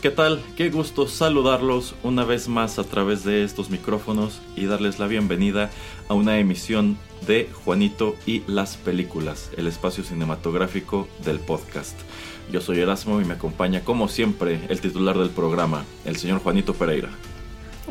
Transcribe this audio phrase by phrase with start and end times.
[0.00, 0.42] ¿Qué tal?
[0.56, 5.70] Qué gusto saludarlos una vez más a través de estos micrófonos y darles la bienvenida
[6.08, 11.98] a una emisión de Juanito y las películas, el espacio cinematográfico del podcast.
[12.50, 16.74] Yo soy Erasmo y me acompaña como siempre el titular del programa, el señor Juanito
[16.74, 17.10] Pereira.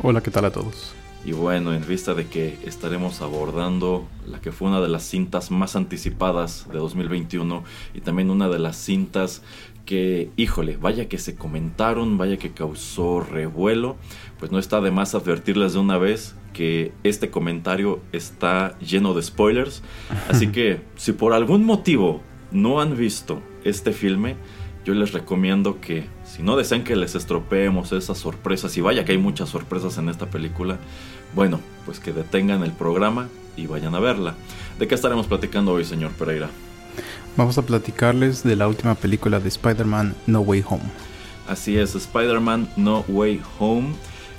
[0.02, 0.94] Hola, ¿qué tal a todos?
[1.24, 5.52] Y bueno, en vista de que estaremos abordando la que fue una de las cintas
[5.52, 7.62] más anticipadas de 2021
[7.94, 9.42] y también una de las cintas
[9.86, 13.96] que, híjole, vaya que se comentaron, vaya que causó revuelo,
[14.38, 19.22] pues no está de más advertirles de una vez que este comentario está lleno de
[19.22, 19.82] spoilers.
[20.28, 22.20] Así que si por algún motivo
[22.50, 24.36] no han visto este filme,
[24.84, 29.12] yo les recomiendo que si no desean que les estropeemos esas sorpresas, y vaya que
[29.12, 30.78] hay muchas sorpresas en esta película,
[31.34, 34.34] bueno, pues que detengan el programa y vayan a verla.
[34.78, 36.50] ¿De qué estaremos platicando hoy, señor Pereira?
[37.36, 40.82] Vamos a platicarles de la última película de Spider-Man No Way Home.
[41.48, 43.94] Así es, Spider-Man No Way Home.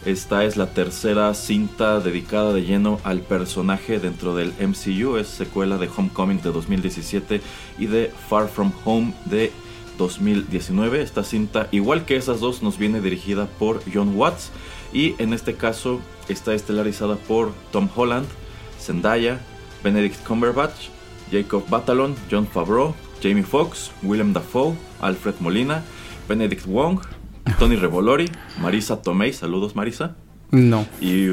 [0.05, 5.15] Esta es la tercera cinta dedicada de lleno al personaje dentro del MCU.
[5.15, 7.41] Es secuela de Homecoming de 2017
[7.79, 9.51] y de Far From Home de
[9.97, 11.01] 2019.
[11.01, 14.51] Esta cinta, igual que esas dos, nos viene dirigida por John Watts.
[14.91, 18.27] Y en este caso está estelarizada por Tom Holland,
[18.79, 19.39] Zendaya,
[19.83, 20.89] Benedict Cumberbatch,
[21.31, 25.83] Jacob Batalon, John Favreau, Jamie Foxx, Willem Dafoe, Alfred Molina,
[26.27, 26.99] Benedict Wong,
[27.59, 28.29] Tony Revolori,
[28.61, 30.15] Marisa Tomei, saludos Marisa.
[30.53, 30.85] No.
[31.01, 31.31] Y,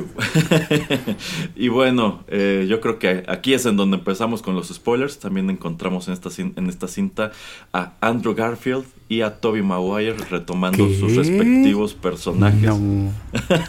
[1.54, 5.18] y bueno, eh, yo creo que aquí es en donde empezamos con los spoilers.
[5.18, 7.30] También encontramos en esta, en esta cinta
[7.70, 10.98] a Andrew Garfield y a Toby Maguire retomando ¿Qué?
[10.98, 12.62] sus respectivos personajes.
[12.62, 13.12] No.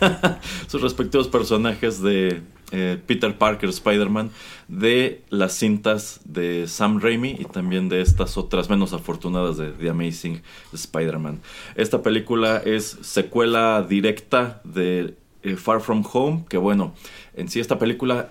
[0.67, 2.41] sus respectivos personajes de
[2.72, 4.29] eh, Peter Parker, Spider-Man,
[4.69, 9.90] de las cintas de Sam Raimi y también de estas otras menos afortunadas de The
[9.90, 10.41] Amazing
[10.72, 11.41] Spider-Man.
[11.75, 16.94] Esta película es secuela directa de eh, Far From Home, que bueno,
[17.35, 18.29] en sí esta película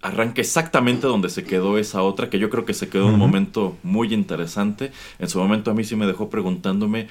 [0.00, 3.18] arranca exactamente donde se quedó esa otra, que yo creo que se quedó en un
[3.18, 4.92] momento muy interesante.
[5.18, 7.08] En su momento a mí sí me dejó preguntándome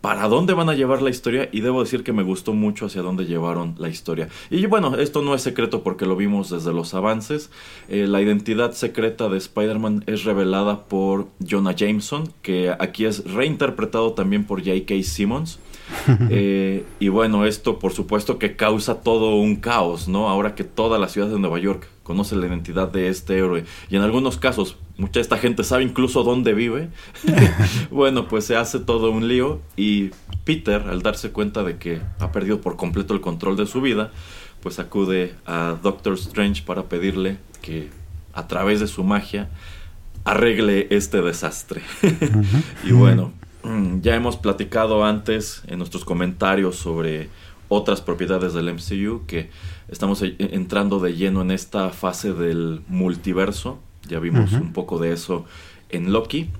[0.00, 3.02] para dónde van a llevar la historia y debo decir que me gustó mucho hacia
[3.02, 4.28] dónde llevaron la historia.
[4.50, 7.50] Y bueno, esto no es secreto porque lo vimos desde los avances.
[7.88, 14.12] Eh, la identidad secreta de Spider-Man es revelada por Jonah Jameson, que aquí es reinterpretado
[14.12, 15.02] también por J.K.
[15.02, 15.58] Simmons.
[16.32, 20.28] Eh, y bueno, esto por supuesto que causa todo un caos, ¿no?
[20.28, 23.64] Ahora que toda la ciudad de Nueva York conoce la identidad de este héroe.
[23.88, 26.88] Y en algunos casos mucha de esta gente sabe incluso dónde vive,
[27.92, 30.10] bueno, pues se hace todo un lío y
[30.42, 34.10] Peter, al darse cuenta de que ha perdido por completo el control de su vida,
[34.60, 37.90] pues acude a Doctor Strange para pedirle que
[38.32, 39.48] a través de su magia
[40.24, 41.80] arregle este desastre.
[42.84, 47.28] y bueno, mm, ya hemos platicado antes en nuestros comentarios sobre
[47.70, 49.48] otras propiedades del MCU que
[49.88, 53.78] estamos e- entrando de lleno en esta fase del multiverso.
[54.08, 55.46] Ya vimos un poco de eso
[55.88, 56.50] en Loki.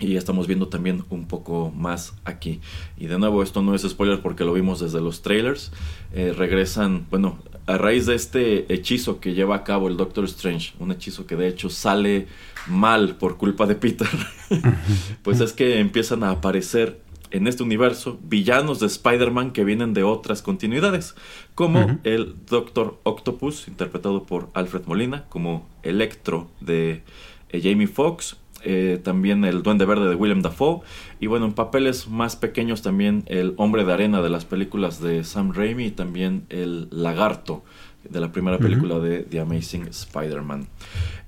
[0.00, 2.60] Y estamos viendo también un poco más aquí.
[2.96, 5.72] Y de nuevo, esto no es spoiler porque lo vimos desde los trailers.
[6.12, 10.72] Eh, regresan, bueno, a raíz de este hechizo que lleva a cabo el Doctor Strange,
[10.78, 12.28] un hechizo que de hecho sale
[12.68, 14.08] mal por culpa de Peter,
[15.22, 20.02] pues es que empiezan a aparecer en este universo villanos de Spider-Man que vienen de
[20.02, 21.14] otras continuidades,
[21.54, 27.02] como el Doctor Octopus, interpretado por Alfred Molina, como Electro de
[27.50, 30.80] eh, Jamie Foxx, eh, también el Duende Verde de William Dafoe,
[31.20, 35.22] y bueno, en papeles más pequeños también el Hombre de Arena de las películas de
[35.24, 37.62] Sam Raimi y también el Lagarto
[38.08, 40.66] de la primera película de The Amazing Spider-Man.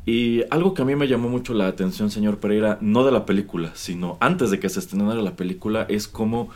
[0.06, 3.26] Y algo que a mí me llamó mucho la atención, señor Pereira, no de la
[3.26, 6.50] película, sino antes de que se estrenara la película, es como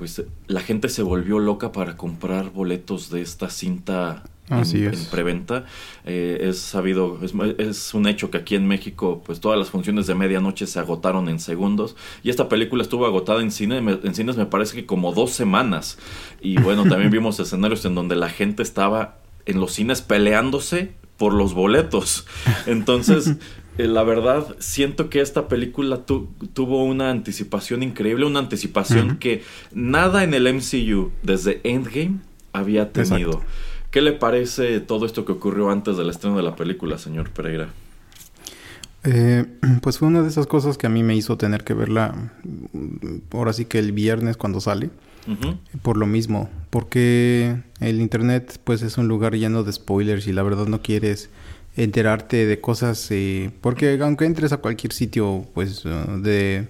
[0.00, 5.66] pues la gente se volvió loca para comprar boletos de esta cinta en, preventa.
[6.06, 7.18] Eh, es sabido,
[7.58, 11.28] es, un hecho que aquí en México, pues todas las funciones de medianoche se agotaron
[11.28, 11.96] en segundos.
[12.22, 15.98] Y esta película estuvo agotada en cine, en cines me parece que como dos semanas.
[16.40, 21.34] Y bueno, también vimos escenarios en donde la gente estaba en los cines peleándose por
[21.34, 22.26] los boletos.
[22.64, 23.34] Entonces,
[23.78, 30.24] eh, la verdad, siento que esta película tuvo una anticipación increíble, una anticipación que nada
[30.24, 32.20] en el MCU desde Endgame
[32.54, 33.42] había tenido.
[33.90, 37.68] ¿Qué le parece todo esto que ocurrió antes del estreno de la película, señor Pereira?
[39.04, 39.44] Eh,
[39.82, 42.14] pues fue una de esas cosas que a mí me hizo tener que verla
[42.72, 44.88] mm, ahora sí que el viernes cuando sale.
[45.82, 50.42] Por lo mismo, porque el internet pues es un lugar lleno de spoilers y la
[50.42, 51.30] verdad no quieres
[51.76, 56.68] enterarte de cosas, eh, porque aunque entres a cualquier sitio pues uh, de,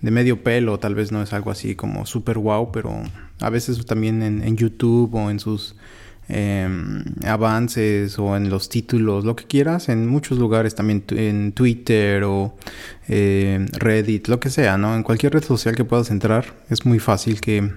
[0.00, 3.02] de, medio pelo, tal vez no es algo así como super wow, pero
[3.40, 5.76] a veces también en, YouTube o en sus
[6.28, 12.24] em, avances o en los títulos, lo que quieras, en muchos lugares también en Twitter
[12.24, 12.56] o
[13.06, 14.96] eh, Reddit, lo que sea, ¿no?
[14.96, 17.70] En cualquier red social que puedas entrar, es muy fácil que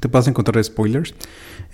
[0.00, 1.14] te vas a encontrar spoilers.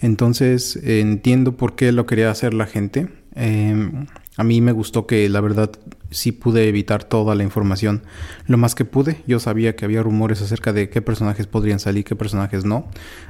[0.01, 3.09] Entonces entiendo por qué lo quería hacer la gente.
[3.35, 4.07] Em,
[4.37, 5.71] a mí me gustó que la verdad
[6.11, 8.03] sí pude evitar toda la información
[8.47, 9.23] lo más que pude.
[9.27, 12.89] Yo sabía que había rumores acerca de qué personajes podrían salir, qué personajes no.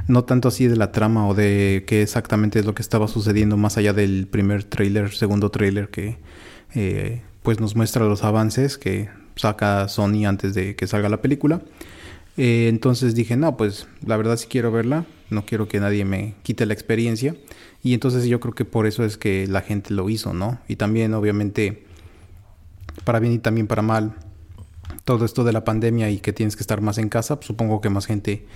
[0.09, 3.57] No tanto así de la trama o de qué exactamente es lo que estaba sucediendo
[3.57, 6.19] más allá del primer trailer, segundo trailer que
[6.75, 11.61] eh, pues nos muestra los avances que saca Sony antes de que salga la película.
[12.43, 16.37] Eh, entonces dije, no, pues la verdad sí quiero verla, no quiero que nadie me
[16.43, 17.37] quite la experiencia.
[17.83, 20.59] Y entonces yo creo que por eso es que la gente lo hizo, ¿no?
[20.67, 21.85] Y también, obviamente,
[23.05, 24.15] para bien y también para mal,
[25.05, 27.83] todo esto de la pandemia y que tienes que estar más en casa, pues, supongo
[27.83, 28.47] que más gente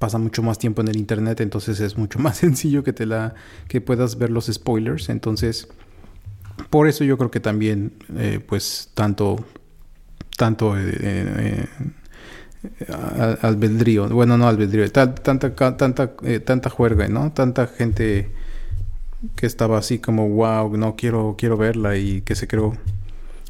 [0.00, 3.36] pasa mucho más tiempo en el internet, entonces es mucho más sencillo que te la
[3.68, 5.10] que puedas ver los spoilers.
[5.10, 5.68] Entonces,
[6.70, 9.44] por eso yo creo que también, eh, pues, tanto
[10.36, 11.66] tanto eh,
[13.42, 17.32] albedrío, bueno, no albedrío, tanta, tanta, eh, tanta juerga, ¿no?
[17.32, 18.30] Tanta gente
[19.36, 22.74] que estaba así como, wow, no quiero, quiero verla y que se creó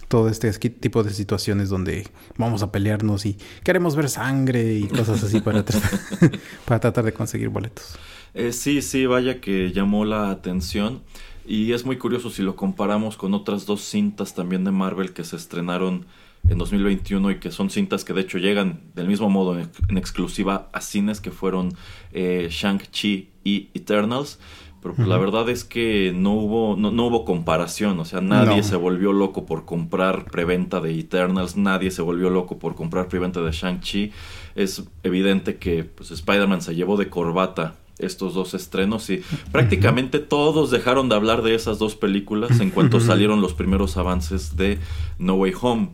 [0.09, 2.07] todo este tipo de situaciones donde
[2.37, 5.91] vamos a pelearnos y queremos ver sangre y cosas así para, tratar,
[6.65, 7.99] para tratar de conseguir boletos.
[8.35, 11.03] Eh, sí, sí, vaya que llamó la atención.
[11.47, 15.25] Y es muy curioso si lo comparamos con otras dos cintas también de Marvel que
[15.25, 16.05] se estrenaron
[16.49, 20.69] en 2021 y que son cintas que de hecho llegan del mismo modo en, exclusiva
[20.73, 21.75] a cines que fueron
[22.13, 24.39] eh, Shang-Chi y Eternals.
[24.81, 28.77] Pero pues, la verdad es que no hubo, no, hubo comparación, o sea, nadie se
[28.77, 33.51] volvió loco por comprar preventa de Eternals, nadie se volvió loco por comprar preventa de
[33.51, 34.13] Shang-Chi.
[34.55, 40.71] Es evidente que pues, Spider-Man se llevó de corbata estos dos estrenos y prácticamente todos
[40.71, 44.79] dejaron de hablar de esas dos películas en cuanto salieron los primeros avances de
[45.19, 45.89] No Way Home.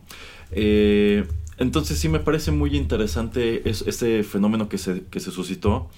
[0.51, 1.25] Eh,
[1.57, 5.89] entonces sí me parece muy interesante ese fenómeno que se, que se suscitó.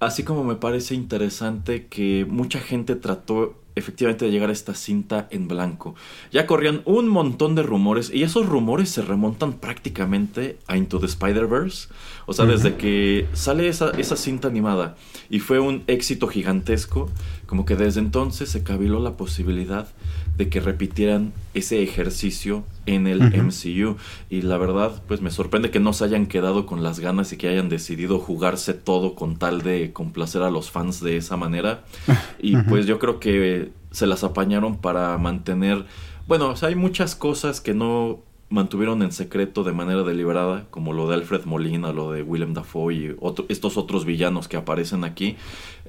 [0.00, 5.28] Así como me parece interesante que mucha gente trató efectivamente de llegar a esta cinta
[5.30, 5.94] en blanco.
[6.30, 11.06] Ya corrían un montón de rumores y esos rumores se remontan prácticamente a Into the
[11.06, 11.88] Spider-Verse.
[12.28, 14.96] O sea, desde que sale esa, esa cinta animada
[15.30, 17.10] y fue un éxito gigantesco,
[17.46, 19.88] como que desde entonces se cabiló la posibilidad
[20.36, 23.96] de que repitieran ese ejercicio en el MCU.
[24.28, 27.38] Y la verdad, pues me sorprende que no se hayan quedado con las ganas y
[27.38, 31.84] que hayan decidido jugarse todo con tal de complacer a los fans de esa manera.
[32.40, 35.86] Y pues yo creo que se las apañaron para mantener...
[36.26, 40.92] Bueno, o sea, hay muchas cosas que no mantuvieron en secreto de manera deliberada, como
[40.92, 43.16] lo de Alfred Molina, lo de Willem Dafoe y
[43.48, 45.36] estos otros villanos que aparecen aquí.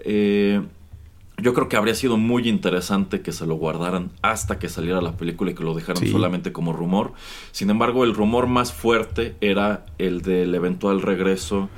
[0.03, 0.61] Eh,
[1.41, 5.15] yo creo que habría sido muy interesante que se lo guardaran hasta que saliera la
[5.15, 7.13] película y que lo dejaran solamente como rumor.
[7.51, 11.69] Sin embargo, el rumor más fuerte era el del eventual regreso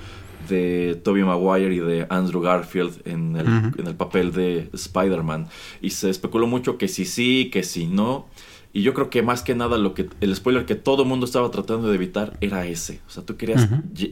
[0.49, 5.47] de Tobey Maguire y de Andrew Garfield en el, en el papel de Spider-Man.
[5.81, 8.27] Y se especuló mucho que si sí, que si no.
[8.73, 11.51] Y yo creo que más que nada lo que el spoiler que todo mundo estaba
[11.51, 13.01] tratando de evitar era ese.
[13.07, 13.67] O sea, tú querías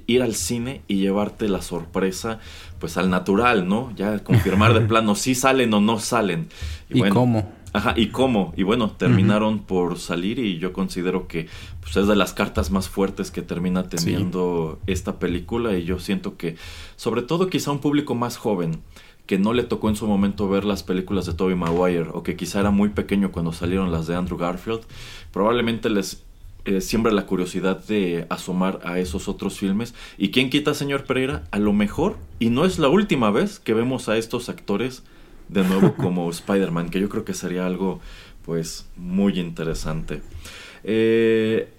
[0.06, 2.40] ir al cine y llevarte la sorpresa
[2.80, 3.94] pues al natural, ¿no?
[3.96, 6.50] Ya confirmar de plano si salen o no salen.
[6.90, 7.50] ¿Y, cómo?
[7.72, 8.54] Ajá, y cómo.
[8.58, 11.48] Y bueno, terminaron por salir y yo considero que
[11.82, 16.36] pues, es de las cartas más fuertes que termina teniendo esta película y yo siento
[16.36, 16.56] que
[16.96, 18.82] sobre todo quizá un público más joven
[19.30, 22.36] que no le tocó en su momento ver las películas de Tobey Maguire o que
[22.36, 24.82] quizá era muy pequeño cuando salieron las de Andrew Garfield,
[25.32, 26.24] probablemente les
[26.66, 29.94] eh, siembra la curiosidad de asomar a esos otros filmes.
[30.18, 31.44] ¿Y quién quita, señor Pereira?
[31.52, 35.04] A lo mejor, y no es la última vez que vemos a estos actores
[35.48, 38.00] de nuevo como Spider-Man, que yo creo que sería algo
[38.44, 40.24] pues muy interesante.
[40.84, 41.70] Eh,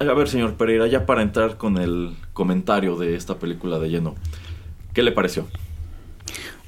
[0.00, 4.16] a ver, señor Pereira, ya para entrar con el comentario de esta película de lleno,
[4.92, 5.46] ¿qué le pareció?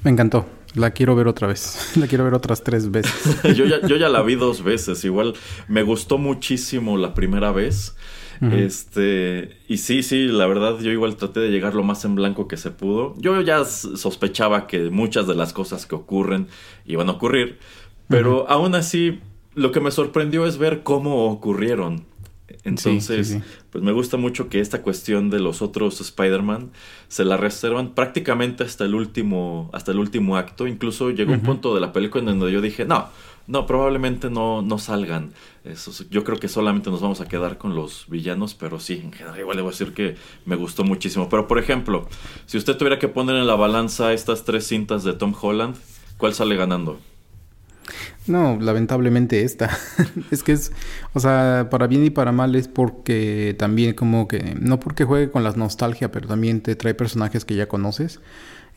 [0.07, 0.45] Me encantó.
[0.75, 1.91] La quiero ver otra vez.
[1.97, 3.41] La quiero ver otras tres veces.
[3.57, 5.03] yo, ya, yo ya la vi dos veces.
[5.03, 5.33] Igual
[5.67, 7.93] me gustó muchísimo la primera vez.
[8.39, 12.47] Este, y sí, sí, la verdad, yo igual traté de llegar lo más en blanco
[12.47, 13.15] que se pudo.
[13.17, 16.47] Yo ya sospechaba que muchas de las cosas que ocurren
[16.85, 17.57] iban a ocurrir,
[18.07, 19.19] pero aún así,
[19.55, 22.05] lo que me sorprendió es ver cómo ocurrieron.
[22.63, 23.37] Entonces,
[23.69, 26.71] pues me gusta mucho que esta cuestión de los otros Spider-Man
[27.07, 30.67] se la reservan prácticamente hasta el último, hasta el último acto.
[30.67, 33.09] Incluso llegó un punto de la película en donde yo dije, no,
[33.47, 35.33] no, probablemente no, no salgan.
[35.63, 39.11] Eso, yo creo que solamente nos vamos a quedar con los villanos, pero sí, en
[39.11, 41.29] general igual debo decir que me gustó muchísimo.
[41.29, 42.07] Pero por ejemplo,
[42.45, 45.75] si usted tuviera que poner en la balanza estas tres cintas de Tom Holland,
[46.17, 46.99] ¿cuál sale ganando?
[48.27, 49.69] No, lamentablemente esta.
[50.31, 50.71] es que es,
[51.13, 55.31] o sea, para bien y para mal es porque también como que, no porque juegue
[55.31, 58.19] con la nostalgia, pero también te trae personajes que ya conoces.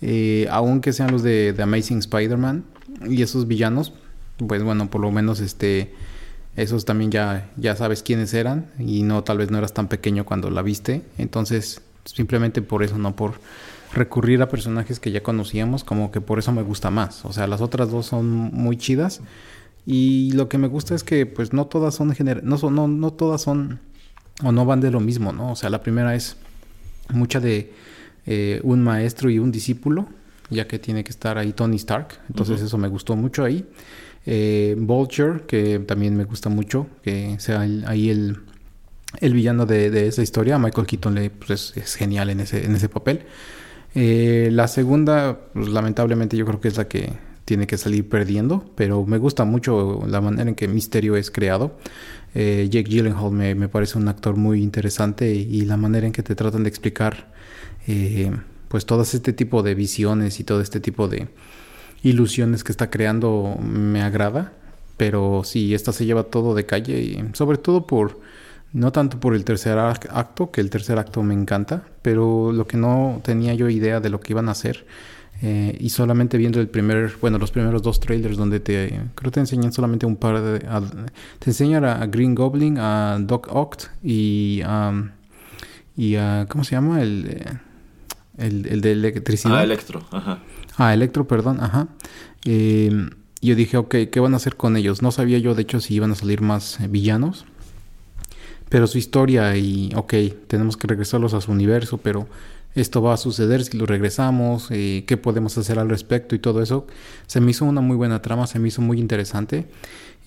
[0.02, 2.64] Eh, aunque sean los de, The Amazing Spider-Man
[3.08, 3.92] y esos villanos,
[4.46, 5.92] pues bueno, por lo menos este,
[6.56, 10.24] esos también ya, ya sabes quiénes eran y no, tal vez no eras tan pequeño
[10.24, 11.02] cuando la viste.
[11.18, 13.34] Entonces, simplemente por eso, no por
[13.92, 17.24] recurrir a personajes que ya conocíamos, como que por eso me gusta más.
[17.24, 19.20] O sea, las otras dos son muy chidas.
[19.86, 23.12] Y lo que me gusta es que pues no todas son no son, no, no
[23.12, 23.80] todas son
[24.42, 25.52] o no van de lo mismo, ¿no?
[25.52, 26.36] O sea, la primera es
[27.08, 27.72] mucha de
[28.26, 30.06] eh, un maestro y un discípulo,
[30.50, 32.20] ya que tiene que estar ahí Tony Stark.
[32.28, 33.66] Entonces eso me gustó mucho ahí.
[34.26, 38.38] Eh, Vulture, que también me gusta mucho, que sea ahí el,
[39.20, 40.58] el villano de, esa historia.
[40.58, 43.22] Michael Keaton le, pues, es, genial en ese, en ese papel.
[43.94, 47.12] Eh, la segunda, pues, lamentablemente yo creo que es la que
[47.44, 51.76] tiene que salir perdiendo, pero me gusta mucho la manera en que Misterio es creado.
[52.34, 56.36] Eh, Jake Gyllenhaal me, parece un actor muy interesante y, la manera en que te
[56.36, 57.32] tratan de explicar
[57.88, 58.30] eh,
[58.68, 61.28] pues todo este tipo de visiones y todo este tipo de
[62.04, 64.52] ilusiones que está creando me agrada,
[64.96, 68.20] pero sí, esta se lleva todo de calle y sobre todo por
[68.72, 72.76] no tanto por el tercer acto, que el tercer acto me encanta, pero lo que
[72.76, 74.86] no tenía yo idea de lo que iban a hacer.
[75.42, 79.40] Eh, y solamente viendo el primer, bueno, los primeros dos trailers donde te, creo te
[79.40, 80.58] enseñan solamente un par de,
[81.38, 84.92] te enseñan a, Green Goblin, a Doc Oct y a,
[85.96, 87.00] y a, ¿cómo se llama?
[87.00, 87.58] El,
[88.36, 89.56] el, el de electricidad.
[89.56, 90.40] Ah, Electro, ajá.
[90.76, 91.88] Ah, Electro, perdón, ajá.
[92.44, 93.08] Eh,
[93.40, 95.00] yo dije, ok, ¿qué van a hacer con ellos?
[95.00, 97.46] No sabía yo, de hecho, si iban a salir más villanos.
[98.70, 100.14] Pero su historia y, ok,
[100.46, 102.26] tenemos que regresarlos a su universo, pero
[102.74, 106.62] esto va a suceder si lo regresamos, eh, qué podemos hacer al respecto y todo
[106.62, 106.86] eso.
[107.26, 109.66] Se me hizo una muy buena trama, se me hizo muy interesante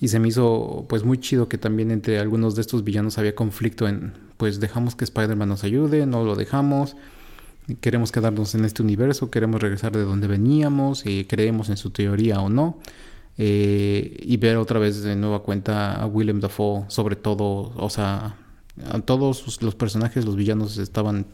[0.00, 3.34] y se me hizo pues muy chido que también entre algunos de estos villanos había
[3.34, 6.96] conflicto en pues dejamos que Spider-Man nos ayude, no lo dejamos,
[7.80, 12.40] queremos quedarnos en este universo, queremos regresar de donde veníamos, eh, creemos en su teoría
[12.40, 12.78] o no.
[13.36, 18.36] Eh, y ver otra vez de nueva cuenta a Willem Dafoe, sobre todo, o sea,
[18.90, 21.26] a todos los personajes, los villanos estaban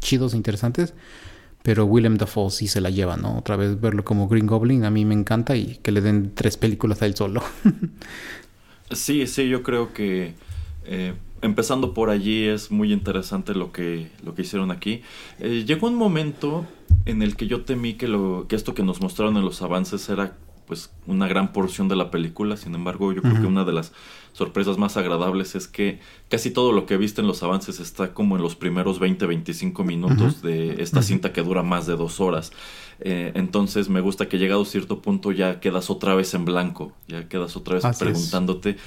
[0.00, 0.94] chidos e interesantes,
[1.62, 3.38] pero Willem Dafoe sí se la lleva, ¿no?
[3.38, 6.56] Otra vez verlo como Green Goblin a mí me encanta y que le den tres
[6.56, 7.42] películas a él solo.
[8.90, 10.34] sí, sí, yo creo que
[10.84, 15.02] eh, empezando por allí es muy interesante lo que, lo que hicieron aquí.
[15.38, 16.66] Eh, llegó un momento
[17.04, 20.08] en el que yo temí que, lo, que esto que nos mostraron en los avances
[20.08, 20.36] era
[20.72, 22.56] pues una gran porción de la película.
[22.56, 23.92] Sin embargo, yo creo que una de las
[24.32, 26.00] sorpresas más agradables es que
[26.30, 30.40] casi todo lo que viste en los avances está como en los primeros 20-25 minutos
[30.40, 32.52] de esta cinta que dura más de dos horas.
[33.00, 36.94] Eh, entonces me gusta que llegado a cierto punto ya quedas otra vez en blanco,
[37.06, 38.78] ya quedas otra vez preguntándote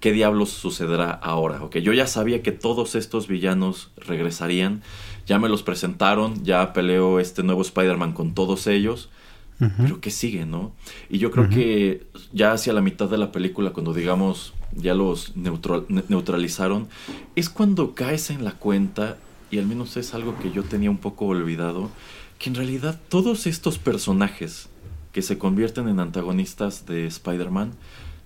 [0.00, 1.62] ¿qué diablos sucederá ahora?
[1.62, 4.82] Ok, yo ya sabía que todos estos villanos regresarían,
[5.26, 9.10] ya me los presentaron, ya peleó este nuevo Spider-Man con todos ellos,
[9.58, 10.72] pero ¿qué sigue, no?
[11.08, 15.34] Y yo creo que ya hacia la mitad de la película, cuando digamos ya los
[15.36, 16.88] neutralizaron,
[17.36, 19.16] es cuando caes en la cuenta,
[19.50, 21.90] y al menos es algo que yo tenía un poco olvidado,
[22.38, 24.68] que en realidad todos estos personajes
[25.12, 27.72] que se convierten en antagonistas de Spider-Man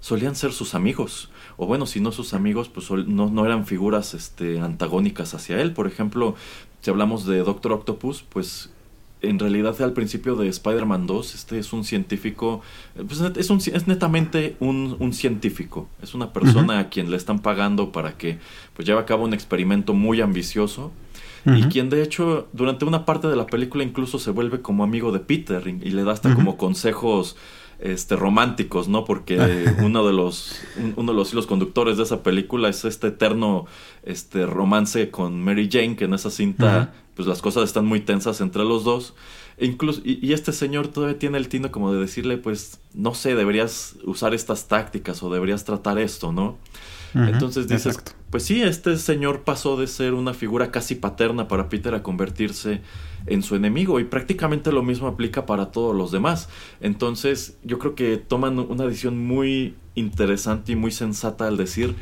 [0.01, 1.31] solían ser sus amigos.
[1.57, 5.73] O bueno, si no sus amigos, pues no, no eran figuras este, antagónicas hacia él.
[5.73, 6.35] Por ejemplo,
[6.81, 8.71] si hablamos de Doctor Octopus, pues
[9.21, 12.63] en realidad al principio de Spider-Man 2, este es un científico,
[12.95, 17.41] pues es, un, es netamente un, un, científico, es una persona a quien le están
[17.41, 18.39] pagando para que
[18.75, 20.93] pues lleve a cabo un experimento muy ambicioso.
[21.47, 25.13] Y quien de hecho durante una parte de la película incluso se vuelve como amigo
[25.13, 27.37] de Peter y, le da hasta como consejos
[27.79, 29.05] este románticos, ¿no?
[29.05, 29.39] Porque
[29.83, 30.61] uno de los
[30.97, 33.67] uno de los hilos conductores de esa película es este eterno
[34.03, 38.41] este romance con Mary Jane, que en esa cinta pues las cosas están muy tensas
[38.41, 39.15] entre los dos.
[39.57, 43.35] E incluso, y, este señor todavía tiene el tino como de decirle, pues, no sé,
[43.35, 46.59] deberías usar estas tácticas o deberías tratar esto, ¿no?
[47.27, 47.99] Entonces dices,
[48.31, 52.83] pues sí, este señor pasó de ser una figura casi paterna para Peter a convertirse
[53.27, 56.49] en su enemigo y prácticamente lo mismo aplica para todos los demás.
[56.81, 61.97] Entonces yo creo que toman una decisión muy interesante y muy sensata al decir,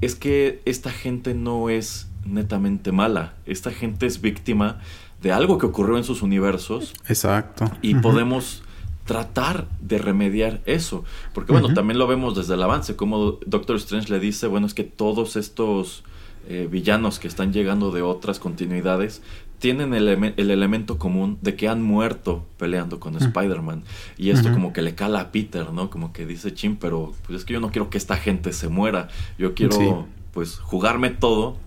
[0.00, 3.34] es que esta gente no es netamente mala.
[3.46, 4.80] Esta gente es víctima
[5.22, 6.94] de algo que ocurrió en sus universos.
[7.08, 7.70] Exacto.
[7.80, 8.62] Y podemos
[9.04, 11.04] tratar de remediar eso.
[11.34, 14.74] Porque bueno, también lo vemos desde el avance, como Doctor Strange le dice, bueno, es
[14.74, 16.04] que todos estos
[16.48, 19.22] eh, villanos que están llegando de otras continuidades
[19.58, 23.84] tienen el, el, elemento común de que han muerto peleando con Spider-Man.
[24.18, 25.88] Y esto como que le cala a Peter, ¿no?
[25.88, 28.68] Como que dice, chin, pero pues es que yo no quiero que esta gente se
[28.68, 29.06] muera.
[29.38, 31.58] Yo quiero, pues, jugarme todo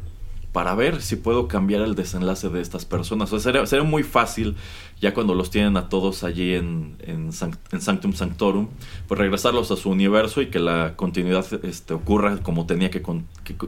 [0.56, 3.34] para ver si puedo cambiar el desenlace de estas personas.
[3.34, 4.56] O sea, sería, muy fácil,
[5.02, 8.70] ya cuando los tienen a todos allí en, en, Sanctum Sanctorum,
[9.06, 13.04] pues regresarlos a su universo y que la continuidad este, ocurra como tenía que,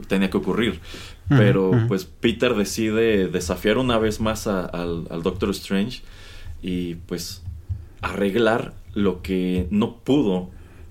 [0.08, 0.80] tenía que ocurrir.
[1.28, 6.00] Pero pues Peter decide desafiar una vez más al, al Doctor Strange
[6.62, 7.42] y pues
[8.00, 10.48] arreglar lo que no pudo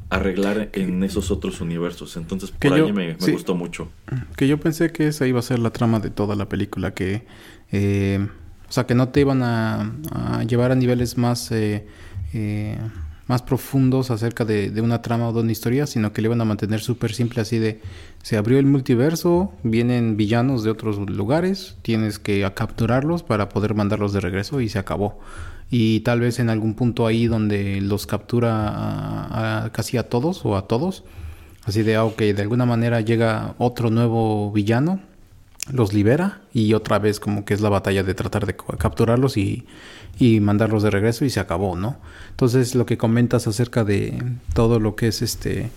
[0.10, 2.18] arreglar en esos otros universos.
[2.18, 3.90] Entonces, por ahí me, gustó mucho.
[4.36, 7.26] Que yo pensé que esa iba a ser la trama de toda la película, que...
[7.72, 8.28] Eh,
[8.70, 9.94] o sea, que no te iban a,
[10.48, 11.52] llevar a niveles más...
[11.52, 11.86] Eh,
[12.34, 12.78] eh,
[13.28, 16.40] más profundos acerca de, de, una trama o de una historia, sino que le iban
[16.40, 17.82] a mantener súper simple así de
[18.24, 24.14] se abrió el multiverso, vienen villanos de otros lugares, tienes que capturarlos para poder mandarlos
[24.14, 25.20] de regreso y se acabó
[25.70, 30.68] y tal vez en algún punto ahí donde los captura casi a todos o a
[30.68, 31.04] todos.
[31.66, 35.02] Así de, ah, de alguna manera llega otro nuevo villano,
[35.70, 39.66] los libera y otra vez como que es la batalla de tratar de capturarlos y,
[40.18, 41.98] y mandarlos de regreso y se acabó, ¿no?
[42.30, 45.70] Entonces lo que comentas acerca de todo lo que es este,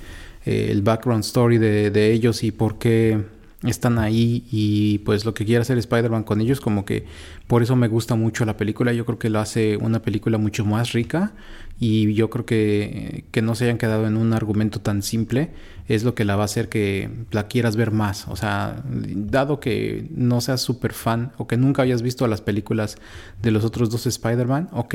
[0.46, 3.24] eh, el background story de, de ellos y por qué
[3.62, 7.05] están ahí y pues lo que quiere hacer Spider-Man con ellos como que
[7.46, 8.92] por eso me gusta mucho la película.
[8.92, 11.33] Yo creo que lo hace una película mucho más rica
[11.79, 15.51] y yo creo que que no se hayan quedado en un argumento tan simple
[15.88, 18.29] es lo que la va a hacer que la quieras ver más.
[18.29, 22.96] O sea dado que no seas súper fan o que nunca hayas visto las películas
[23.42, 24.94] de los otros dos Spider-Man ok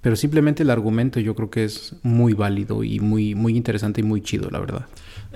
[0.00, 4.04] pero simplemente el argumento yo creo que es muy válido y muy muy interesante y
[4.04, 4.86] muy chido la verdad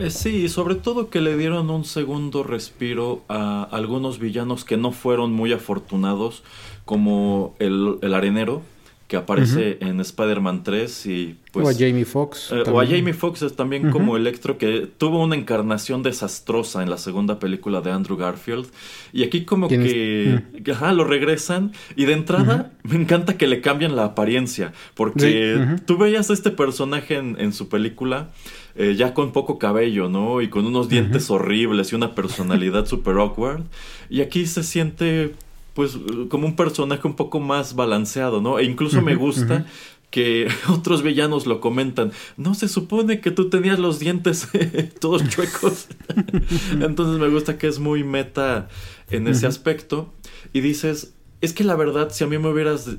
[0.01, 4.93] eh, sí, sobre todo que le dieron un segundo respiro a algunos villanos que no
[4.93, 6.43] fueron muy afortunados,
[6.85, 8.63] como el, el arenero,
[9.11, 11.67] que aparece en Spider-Man 3 y pues...
[11.67, 12.53] O a Jamie Foxx.
[12.53, 16.91] Eh, o a Jamie Foxx es también como Electro, que tuvo una encarnación desastrosa en
[16.91, 18.69] la segunda película de Andrew Garfield.
[19.13, 20.41] Y aquí como que...
[20.71, 21.73] Ajá, lo regresan.
[21.97, 24.73] Y de entrada me encanta que le cambian la apariencia.
[24.95, 28.29] Porque tú veías a este personaje en, en su película
[28.77, 30.41] eh, ya con poco cabello, ¿no?
[30.41, 33.65] Y con unos dientes horribles y una personalidad super awkward.
[34.09, 35.35] Y aquí se siente,
[35.75, 38.59] pues, como un personaje un poco más balanceado, ¿no?
[38.59, 39.67] E incluso me gusta
[40.11, 42.13] que otros villanos lo comentan.
[42.37, 44.49] No se supone que tú tenías los dientes
[45.01, 45.89] todos chuecos.
[46.73, 48.69] Entonces me gusta que es muy meta
[49.11, 50.13] en ese aspecto.
[50.53, 52.97] Y dices, es que la verdad, si a mí me hubieras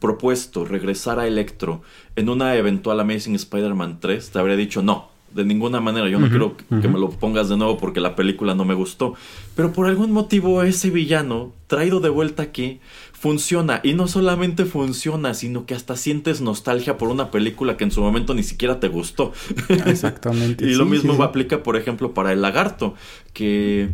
[0.00, 1.82] propuesto regresar a Electro
[2.16, 5.15] en una eventual Amazing Spider-Man 3, te habría dicho no.
[5.32, 8.54] De ninguna manera, yo no quiero que me lo pongas de nuevo porque la película
[8.54, 9.14] no me gustó.
[9.54, 12.80] Pero por algún motivo ese villano, traído de vuelta aquí,
[13.12, 13.80] funciona.
[13.82, 18.00] Y no solamente funciona, sino que hasta sientes nostalgia por una película que en su
[18.00, 19.32] momento ni siquiera te gustó.
[19.68, 20.64] Exactamente.
[20.70, 22.94] y lo mismo aplica, por ejemplo, para el lagarto,
[23.32, 23.90] que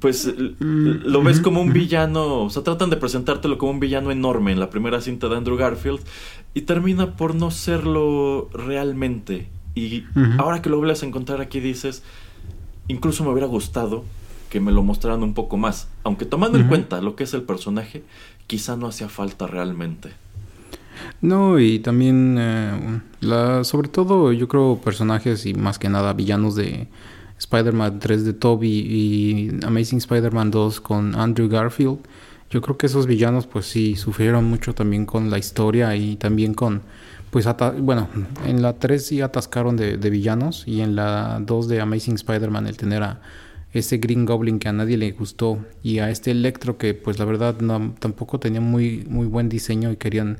[0.00, 4.10] pues mm, lo ves como un villano, o sea, tratan de presentártelo como un villano
[4.10, 6.00] enorme en la primera cinta de Andrew Garfield
[6.54, 9.48] y termina por no serlo realmente.
[9.78, 10.06] Y
[10.38, 12.02] ahora que lo vuelves a encontrar aquí dices,
[12.88, 14.04] incluso me hubiera gustado
[14.50, 17.42] que me lo mostraran un poco más, aunque tomando en cuenta lo que es el
[17.42, 18.02] personaje,
[18.46, 20.10] quizá no hacía falta realmente.
[21.20, 26.56] No, y también, eh, la, sobre todo yo creo personajes y más que nada villanos
[26.56, 26.88] de
[27.38, 31.98] Spider-Man 3 de Toby y Amazing Spider-Man 2 con Andrew Garfield.
[32.50, 36.54] Yo creo que esos villanos pues sí sufrieron mucho también con la historia y también
[36.54, 36.82] con
[37.30, 37.46] pues
[37.80, 38.08] bueno,
[38.46, 42.76] en la 3 sí atascaron de, villanos y en la 2 de Amazing Spider-Man el
[42.76, 43.20] tener a
[43.72, 47.26] ese Green Goblin que a nadie le gustó y a este Electro que pues la
[47.26, 50.38] verdad no, tampoco tenía muy, muy buen diseño y querían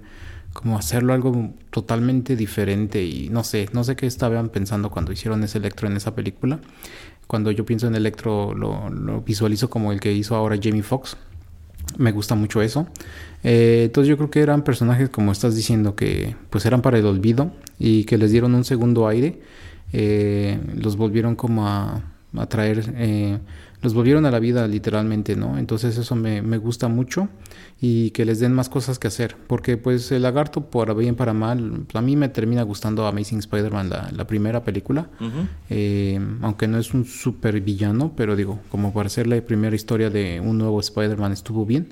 [0.55, 5.45] como hacerlo algo totalmente diferente y no sé, no sé qué estaban pensando cuando hicieron
[5.45, 6.59] ese Electro en esa película.
[7.27, 11.19] Cuando yo pienso en Electro lo, lo visualizo como el que hizo ahora Jamie Foxx.
[11.97, 12.87] Me gusta mucho eso.
[13.45, 17.07] Eh, entonces yo creo que eran personajes como estás diciendo que pues eran para el
[17.07, 19.41] olvido y que les dieron un segundo aire.
[19.93, 22.03] Eh, los volvieron como a,
[22.49, 23.39] traer, eh,
[23.81, 25.59] los volvieron a la vida literalmente, ¿no?
[25.59, 27.29] Entonces eso me, me, gusta mucho
[27.81, 31.33] y que les den más cosas que hacer, porque pues el lagarto, por bien para
[31.33, 35.09] mal, pues, a mí me termina gustando Amazing Spider-Man, la, la, primera película,
[36.43, 40.41] aunque no es un super villano, pero digo, como para ser la primera historia de
[40.41, 41.89] un nuevo Spider-Man estuvo bien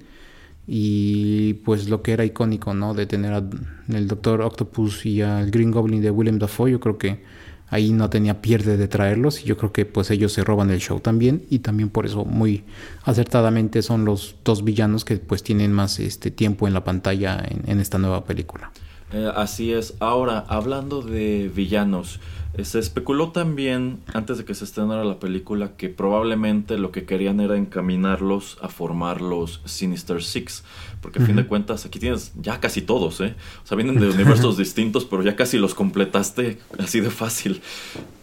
[0.66, 2.94] y pues lo que era icónico, ¿no?
[2.94, 7.22] De tener al Doctor Octopus y al Green Goblin de William Dafoe, yo creo que
[7.68, 10.80] ahí no tenía pierde de traerlos y yo creo que pues ellos se roban el
[10.80, 12.64] show también y también por eso muy
[13.04, 17.80] acertadamente son los dos villanos que pues tienen más este tiempo en la pantalla en,
[17.80, 18.70] esta nueva película.
[19.12, 19.94] Eh, así es.
[20.00, 22.20] Ahora, hablando de villanos,
[22.54, 27.04] eh, se especuló también, antes de que se estrenara la película, que probablemente lo que
[27.04, 30.64] querían era encaminarlos a formar los Sinister Six.
[31.00, 33.34] Porque a fin de cuentas, aquí tienes ya casi todos, ¿eh?
[33.62, 37.60] O sea, vienen de universos distintos, pero ya casi los completaste así de fácil.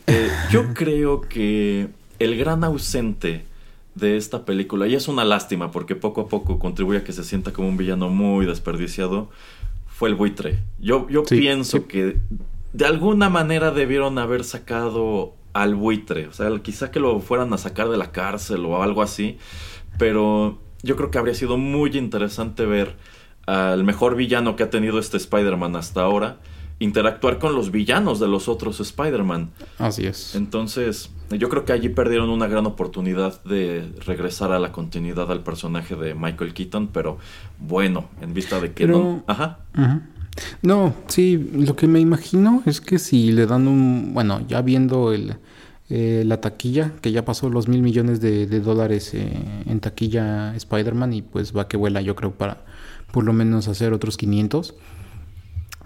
[0.07, 1.87] Eh, yo creo que
[2.19, 3.45] el gran ausente
[3.95, 7.23] de esta película, y es una lástima porque poco a poco contribuye a que se
[7.23, 9.29] sienta como un villano muy desperdiciado,
[10.03, 10.59] fue el buitre.
[10.79, 12.17] Yo, yo pienso que
[12.73, 16.27] de alguna manera debieron haber sacado al buitre.
[16.27, 19.37] O sea, quizá que lo fueran a sacar de la cárcel o algo así.
[19.97, 22.97] Pero yo creo que habría sido muy interesante ver
[23.45, 26.39] al mejor villano que ha tenido este Spider-Man hasta ahora
[26.83, 29.51] interactuar con los villanos de los otros Spider-Man.
[29.77, 30.35] Así es.
[30.35, 35.43] Entonces, yo creo que allí perdieron una gran oportunidad de regresar a la continuidad al
[35.43, 37.17] personaje de Michael Keaton, pero
[37.59, 39.23] bueno, en vista de que no...
[39.27, 39.59] Ajá.
[40.63, 45.13] No, sí, lo que me imagino es que si le dan un, bueno, ya viendo
[45.13, 45.35] el,
[45.89, 49.31] eh, la taquilla, que ya pasó los mil millones de, dólares eh,
[49.67, 52.65] en taquilla Spider-Man y pues va que vuela yo creo para
[53.11, 54.73] por lo menos hacer otros 500.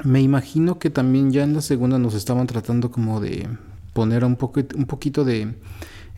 [0.04, 3.48] Me imagino que también ya en la segunda nos estaban tratando como de
[3.94, 5.56] poner un, poco, un poquito de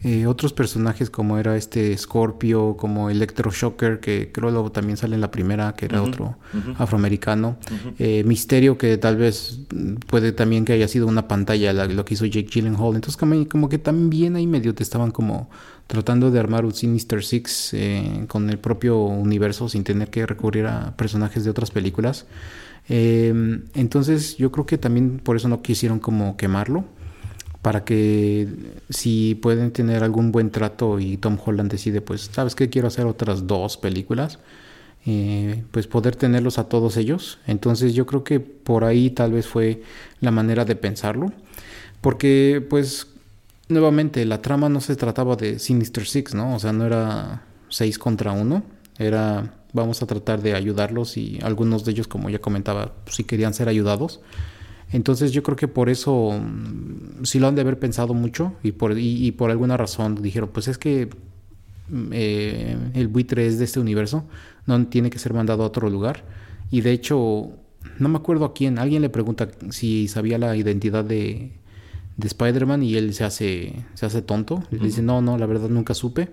[0.02, 5.22] eh, otros personajes como era este Scorpio, como Electroshocker, que creo luego también sale en
[5.22, 6.38] la primera, que era otro
[6.78, 7.58] afroamericano.
[7.98, 9.60] Eh, Misterio, que tal vez
[10.08, 12.96] puede también que haya sido una pantalla lo que hizo Jake Gyllenhaal.
[12.96, 15.50] Entonces como, que también ahí medio te estaban como
[15.88, 20.68] tratando de armar un Sinister Six eh, con el propio universo sin tener que recurrir
[20.68, 22.26] a personajes de otras películas.
[22.90, 26.86] Entonces yo creo que también por eso no quisieron como quemarlo
[27.62, 28.48] para que
[28.90, 32.70] si pueden tener algún buen trato y Tom Holland decide, pues, ¿sabes qué?
[32.70, 34.40] Quiero hacer otras dos películas,
[35.06, 37.40] eh, pues poder tenerlos a todos ellos.
[37.48, 39.84] Entonces yo creo que por ahí tal vez fue
[40.22, 41.34] la manera de pensarlo,
[42.02, 43.08] porque pues
[43.68, 46.56] nuevamente la trama no se trataba de Sinister Six, ¿no?
[46.56, 48.64] O sea, no era seis contra uno,
[48.98, 53.54] era vamos a tratar de ayudarlos y algunos de ellos, como ya comentaba, si querían
[53.54, 54.22] ser ayudados.
[54.92, 58.72] Entonces yo creo que por eso mm, sí lo han de haber pensado mucho y
[58.72, 61.10] por, y, por alguna razón dijeron, pues es que
[61.90, 64.26] mm, eh, el buitre es de este universo,
[64.66, 66.24] no tiene que ser mandado a otro lugar.
[66.72, 67.52] Y de hecho,
[68.00, 71.52] no me acuerdo a quién, alguien le pregunta si sabía la identidad de,
[72.18, 74.64] de Spider-Man y él se hace, se hace tonto.
[74.72, 76.30] Le dice, no, no, la verdad nunca supe.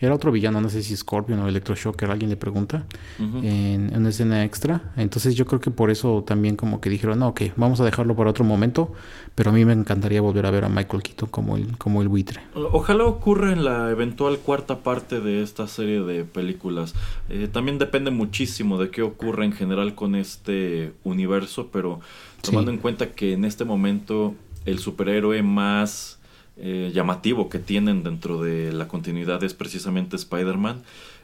[0.00, 2.86] Era otro villano, no sé si Scorpion o Electroshocker, alguien le pregunta,
[3.18, 4.92] en, una escena extra.
[4.96, 8.16] Entonces yo creo que por eso también como que dijeron, no, ok, vamos a dejarlo
[8.16, 8.92] para otro momento,
[9.34, 12.08] pero a mí me encantaría volver a ver a Michael Keaton como el, como el
[12.08, 12.40] buitre.
[12.54, 16.94] Ojalá ocurra en la eventual cuarta parte de esta serie de películas.
[17.28, 22.00] Eh, también depende muchísimo de qué ocurra en general con este universo, pero
[22.40, 24.34] tomando en cuenta que en este momento
[24.64, 26.19] el superhéroe más
[26.56, 30.82] eh, llamativo que tienen dentro de la continuidad es precisamente Spider-Man.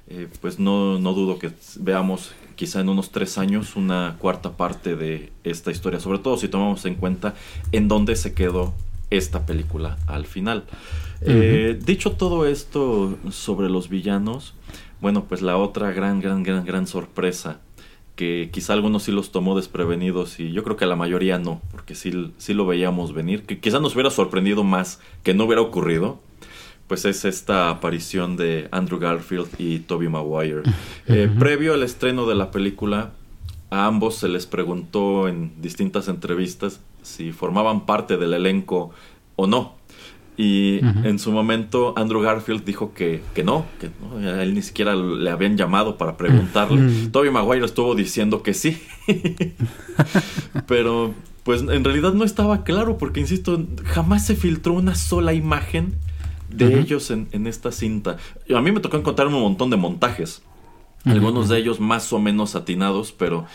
[0.08, 4.94] Eh, pues no, no dudo que veamos quizá en unos tres años una cuarta parte
[4.94, 7.34] de esta historia, sobre todo si tomamos en cuenta
[7.72, 8.72] en dónde se quedó
[9.10, 10.64] esta película al final.
[11.22, 14.54] Eh, dicho todo esto sobre los villanos,
[15.00, 17.60] bueno, pues la otra gran, gran, gran, gran sorpresa
[18.16, 21.94] que quizá algunos sí los tomó desprevenidos y yo creo que la mayoría no, porque
[21.94, 26.18] sí, sí lo veíamos venir, que quizá nos hubiera sorprendido más que no hubiera ocurrido,
[26.88, 30.62] pues es esta aparición de Andrew Garfield y Toby Maguire.
[31.08, 33.12] Eh, previo al estreno de la película,
[33.70, 38.90] a ambos se les preguntó en distintas entrevistas si formaban parte del elenco
[39.36, 39.76] o no.
[40.38, 43.90] Y en su momento Andrew Garfield dijo que, que no, que
[44.28, 47.08] a él ni siquiera le habían llamado para preguntarle.
[47.10, 48.78] Toby Maguire estuvo diciendo que sí.
[50.66, 55.94] Pero pues en realidad no estaba claro porque, insisto, jamás se filtró una sola imagen
[56.50, 58.18] de ellos en, en, esta cinta.
[58.54, 60.42] A mí me tocó encontrar un montón de montajes.
[61.04, 63.46] Algunos de ellos más o menos atinados, pero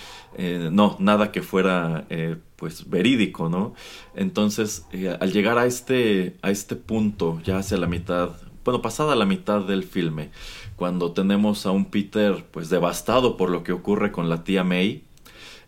[0.43, 3.75] eh, no, nada que fuera eh, pues verídico, ¿no?
[4.15, 8.31] Entonces, eh, al llegar a este, a este punto, ya hacia la mitad,
[8.65, 10.31] bueno, pasada la mitad del filme,
[10.77, 15.03] cuando tenemos a un Peter pues devastado por lo que ocurre con la tía May,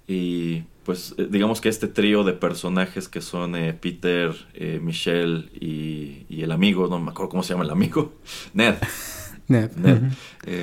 [0.08, 4.34] y pues digamos que este trío de personajes que son Peter,
[4.82, 8.12] Michelle y, y, el amigo, no me acuerdo cómo se llama el amigo,
[8.56, 8.74] Ned.
[9.48, 9.70] Ned.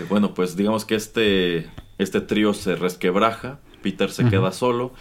[0.09, 4.93] bueno, pues digamos que este, este trío se resquebraja Peter se queda solo.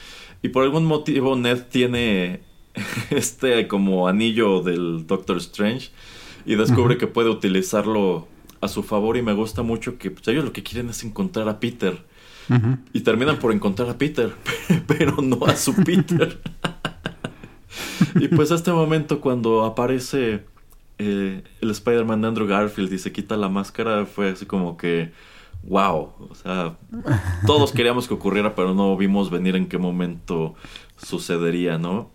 [0.41, 2.41] Y por algún motivo Ned tiene
[3.09, 5.89] este como anillo del Doctor Strange
[6.45, 8.27] y descubre que puede utilizarlo
[8.61, 11.47] a su favor y me gusta mucho que pues, ellos lo que quieren es encontrar
[11.49, 12.07] a Peter.
[12.93, 14.33] Y terminan por encontrar a Peter,
[14.87, 16.39] pero no a su Peter.
[18.15, 20.45] y pues este momento cuando aparece
[20.97, 25.11] eh, el Spider-Man de Andrew Garfield y se quita la máscara fue así como que
[25.63, 26.77] wow, o sea,
[27.45, 30.55] todos queríamos que ocurriera, pero no vimos venir en qué momento
[30.97, 32.09] sucedería, ¿no?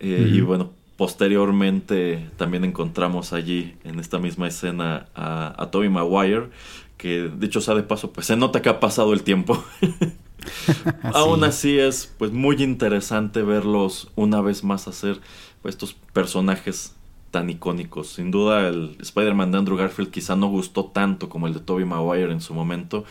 [0.00, 6.48] Eh, y bueno, posteriormente también encontramos allí, en esta misma escena, a, a Tobey Maguire,
[6.96, 9.62] que dicho sea de paso, pues se nota que ha pasado el tiempo.
[11.14, 15.20] Aún así es pues muy interesante verlos una vez más hacer
[15.62, 16.95] pues, estos personajes
[17.30, 18.08] tan icónicos.
[18.08, 21.84] Sin duda el Spider-Man de Andrew Garfield quizá no gustó tanto como el de Tobey
[21.84, 23.04] Maguire en su momento,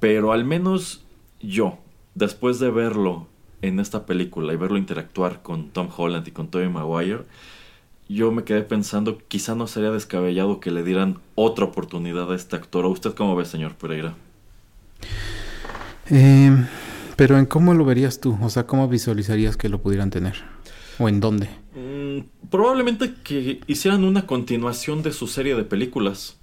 [0.00, 1.04] pero al menos
[1.40, 1.78] yo,
[2.14, 3.26] después de verlo
[3.62, 7.24] en esta película y verlo interactuar con Tom Holland y con Tobey Maguire,
[8.08, 12.56] yo me quedé pensando, quizá no sería descabellado que le dieran otra oportunidad a este
[12.56, 12.84] actor.
[12.84, 14.14] ¿O usted cómo ve, señor Pereira?
[16.10, 16.50] Eh,
[17.16, 20.34] pero en cómo lo verías tú, o sea, cómo visualizarías que lo pudieran tener,
[20.98, 21.61] o en dónde.
[22.50, 26.38] Probablemente que hicieran una continuación de su serie de películas.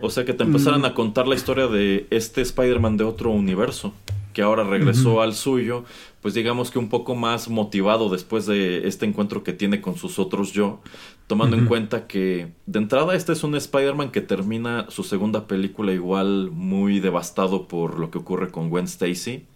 [0.00, 0.86] O sea, que te empezaran mm.
[0.86, 3.94] a contar la historia de este Spider-Man de otro universo,
[4.34, 5.84] que ahora regresó al suyo,
[6.20, 10.18] pues digamos que un poco más motivado después de este encuentro que tiene con sus
[10.18, 10.80] otros yo,
[11.26, 15.92] tomando en cuenta que de entrada este es un Spider-Man que termina su segunda película
[15.92, 19.46] igual muy devastado por lo que ocurre con Gwen Stacy.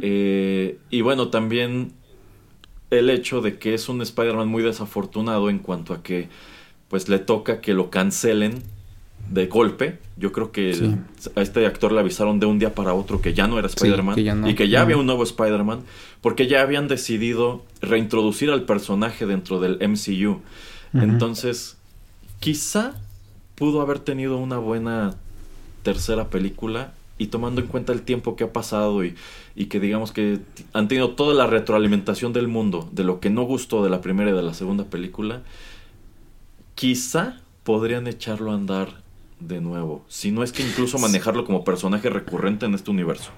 [0.00, 1.92] Eh, y bueno, también
[2.98, 6.28] el hecho de que es un Spider-Man muy desafortunado en cuanto a que
[6.88, 8.62] pues le toca que lo cancelen
[9.30, 9.98] de golpe.
[10.16, 10.96] Yo creo que
[11.34, 14.48] a este actor le avisaron de un día para otro que ya no era Spider-Man
[14.48, 15.80] y que ya había un nuevo Spider-Man
[16.20, 20.40] porque ya habían decidido reintroducir al personaje dentro del MCU.
[20.94, 21.76] Entonces,
[22.40, 22.94] quizá
[23.54, 25.14] pudo haber tenido una buena
[25.82, 29.14] tercera película y tomando en cuenta el tiempo que ha pasado y,
[29.54, 30.40] y, que digamos que
[30.72, 34.30] han tenido toda la retroalimentación del mundo de lo que no gustó de la primera
[34.30, 35.42] y de la segunda película,
[36.74, 39.02] quizá podrían echarlo a andar
[39.40, 43.32] de nuevo, si no es que incluso manejarlo como personaje recurrente en este universo.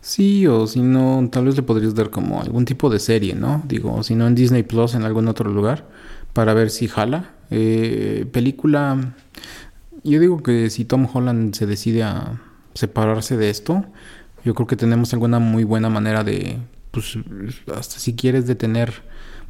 [0.00, 3.62] Sí, o si no, tal vez le podrías dar como algún tipo de serie, ¿no?
[3.66, 5.88] Digo, si no en Disney Plus, en algún otro lugar,
[6.32, 7.34] para ver si jala.
[7.50, 9.14] Eh, película,
[10.02, 12.40] yo digo que si Tom Holland se decide a
[12.74, 13.84] separarse de esto,
[14.44, 16.58] yo creo que tenemos alguna muy buena manera de,
[16.90, 17.18] pues,
[17.74, 18.92] hasta si quieres de tener,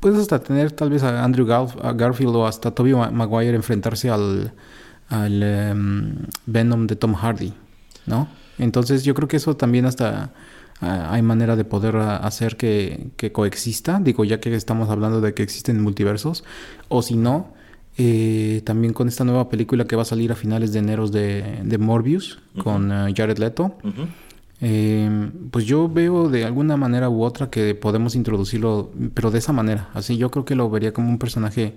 [0.01, 4.53] puedes hasta tener tal vez a Andrew Garfield o hasta Tobey Maguire enfrentarse al,
[5.09, 7.53] al em, Venom de Tom Hardy,
[8.07, 8.29] ¿no?
[8.59, 10.33] Entonces yo creo que eso también hasta
[10.81, 15.35] ah, hay manera de poder ah, hacer que, coexista, digo ya que estamos hablando de
[15.35, 16.45] que existen multiversos,
[16.89, 17.52] o si no,
[17.99, 21.61] eh, también con esta nueva película que va a salir a finales de enero de,
[21.63, 23.77] de Morbius con ah, Jared Leto.
[24.61, 29.53] Em, pues yo veo de alguna manera u otra que podemos introducirlo, pero de esa
[29.53, 29.91] manera.
[29.93, 31.75] Así yo creo que lo vería como un personaje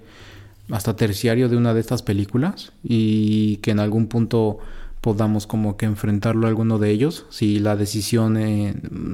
[0.69, 4.60] hasta terciario de una de estas películas y que en algún punto
[5.06, 8.74] podamos como que enfrentarlo a alguno de ellos si la decisión eh,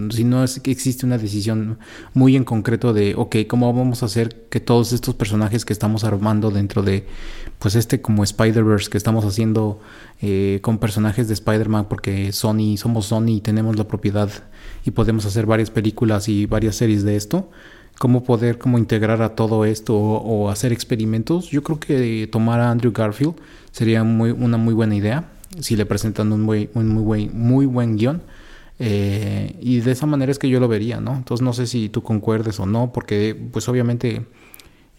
[0.10, 1.80] si no es que existe una decisión
[2.14, 6.06] muy en concreto de ok cómo vamos a hacer que todos estos personajes que estamos
[6.06, 7.06] armando dentro de
[7.60, 9.82] pues este como Spider-Verse que estamos haciendo
[10.22, 14.30] eh, con personajes de Spider-Man porque Sony somos Sony y tenemos la propiedad
[14.86, 17.50] y podemos hacer varias películas y varias series de esto
[18.00, 21.50] cómo poder como integrar a todo esto o, hacer experimentos.
[21.50, 23.36] Yo creo que tomar a Andrew Garfield
[23.72, 25.26] sería muy, una muy buena idea
[25.60, 28.22] si le presentan un muy, un muy, buen, muy buen guion.
[28.80, 31.16] Eh, y de esa manera es que yo lo vería, ¿no?
[31.16, 34.26] Entonces no sé si tú concuerdes o no, porque pues obviamente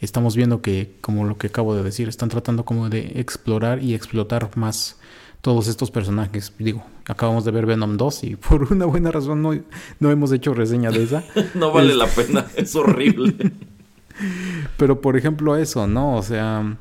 [0.01, 3.95] estamos viendo que, como lo que acabo de decir, están tratando como de explorar y
[3.95, 4.99] explotar más
[5.41, 6.53] todos estos personajes.
[6.59, 9.53] Digo, acabamos de ver Venom 2 y por una buena razón no,
[9.99, 11.25] no hemos hecho reseña de esa.
[11.55, 13.35] no vale la pena, es horrible.
[14.77, 16.17] Pero por ejemplo eso, ¿no?
[16.17, 16.77] O sea,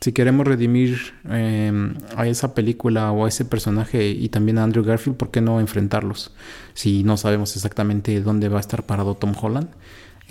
[0.00, 4.84] si queremos redimir em, a esa película o a ese personaje y también a Andrew
[4.84, 6.32] Garfield, ¿por qué no enfrentarlos?
[6.72, 9.68] Si no sabemos exactamente dónde va a estar parado Tom Holland.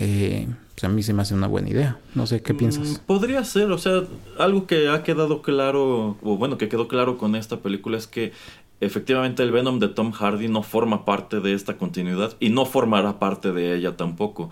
[0.00, 1.98] Eh, pues a mí se me hace una buena idea.
[2.14, 2.88] No sé, ¿qué piensas?
[2.88, 4.02] Mm, podría ser, o sea,
[4.38, 8.32] algo que ha quedado claro, o bueno, que quedó claro con esta película es que
[8.80, 13.18] efectivamente el Venom de Tom Hardy no forma parte de esta continuidad y no formará
[13.18, 14.50] parte de ella tampoco.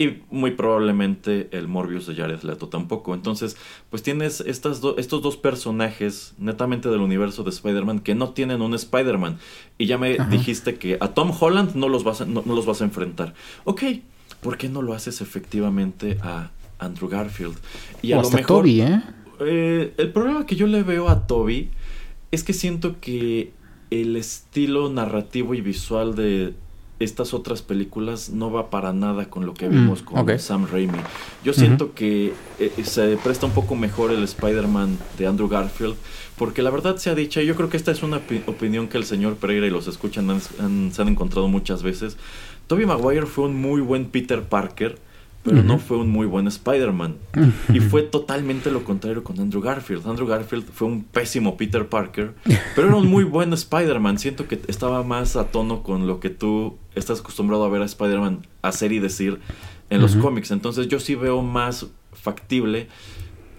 [0.00, 3.12] Y muy probablemente el Morbius de Jared Leto tampoco.
[3.12, 3.58] Entonces,
[3.90, 8.72] pues tienes estas estos dos personajes netamente del universo de Spider-Man que no tienen un
[8.72, 9.38] Spider-Man.
[9.76, 12.80] Y ya me dijiste que a Tom Holland no los vas a, no los vas
[12.80, 13.34] a enfrentar.
[13.64, 13.82] Ok,
[14.40, 17.58] ¿por qué no lo haces efectivamente a Andrew Garfield?
[18.00, 19.02] Y a lo mejor, Toby, ¿eh?
[19.40, 19.94] ¿eh?
[19.98, 21.68] El problema que yo le veo a Toby
[22.30, 23.52] es que siento que
[23.90, 26.54] el estilo narrativo y visual de
[27.00, 30.98] estas otras películas no va para nada con lo que mm, vimos con Sam Raimi.
[31.42, 35.96] Yo siento que eh, se presta un poco mejor el Spider-Man de Andrew Garfield,
[36.36, 38.98] porque la verdad se ha dicho, y yo creo que esta es una opinión que
[38.98, 42.18] el señor Pereira y los escuchan se han encontrado muchas veces,
[42.66, 44.98] Tobey Maguire fue un muy buen Peter Parker,
[45.42, 47.16] pero no fue un muy buen Spider-Man.
[47.72, 50.06] Y fue totalmente lo contrario con Andrew Garfield.
[50.06, 52.34] Andrew Garfield fue un pésimo Peter Parker,
[52.74, 54.18] pero era un muy buen Spider-Man.
[54.18, 57.86] Siento que estaba más a tono con lo que tú estás acostumbrado a ver a
[57.86, 59.40] Spider-Man hacer y decir
[59.88, 60.50] en los cómics.
[60.50, 62.88] Entonces yo sí veo más factible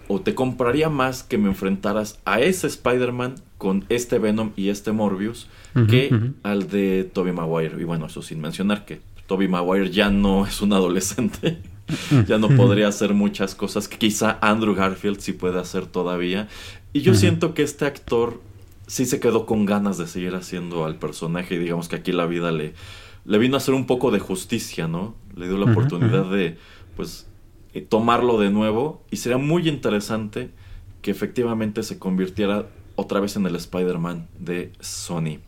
[0.08, 4.92] o te compraría más que me enfrentaras a ese Spider-Man con este Venom y este
[4.92, 5.48] Morbius
[5.88, 7.80] que al de Tobey Maguire.
[7.80, 11.58] Y bueno, eso sin mencionar que Tobey Maguire ya no es un adolescente.
[12.26, 16.48] ya no podría hacer muchas cosas que quizá Andrew Garfield sí puede hacer todavía.
[16.92, 18.40] Y yo siento que este actor
[18.86, 22.26] sí se quedó con ganas de seguir haciendo al personaje y digamos que aquí la
[22.26, 22.74] vida le,
[23.24, 25.14] le vino a hacer un poco de justicia, ¿no?
[25.34, 26.58] Le dio la oportunidad de,
[26.96, 27.26] pues,
[27.74, 30.50] eh, tomarlo de nuevo y sería muy interesante
[31.00, 35.38] que efectivamente se convirtiera otra vez en el Spider-Man de Sony.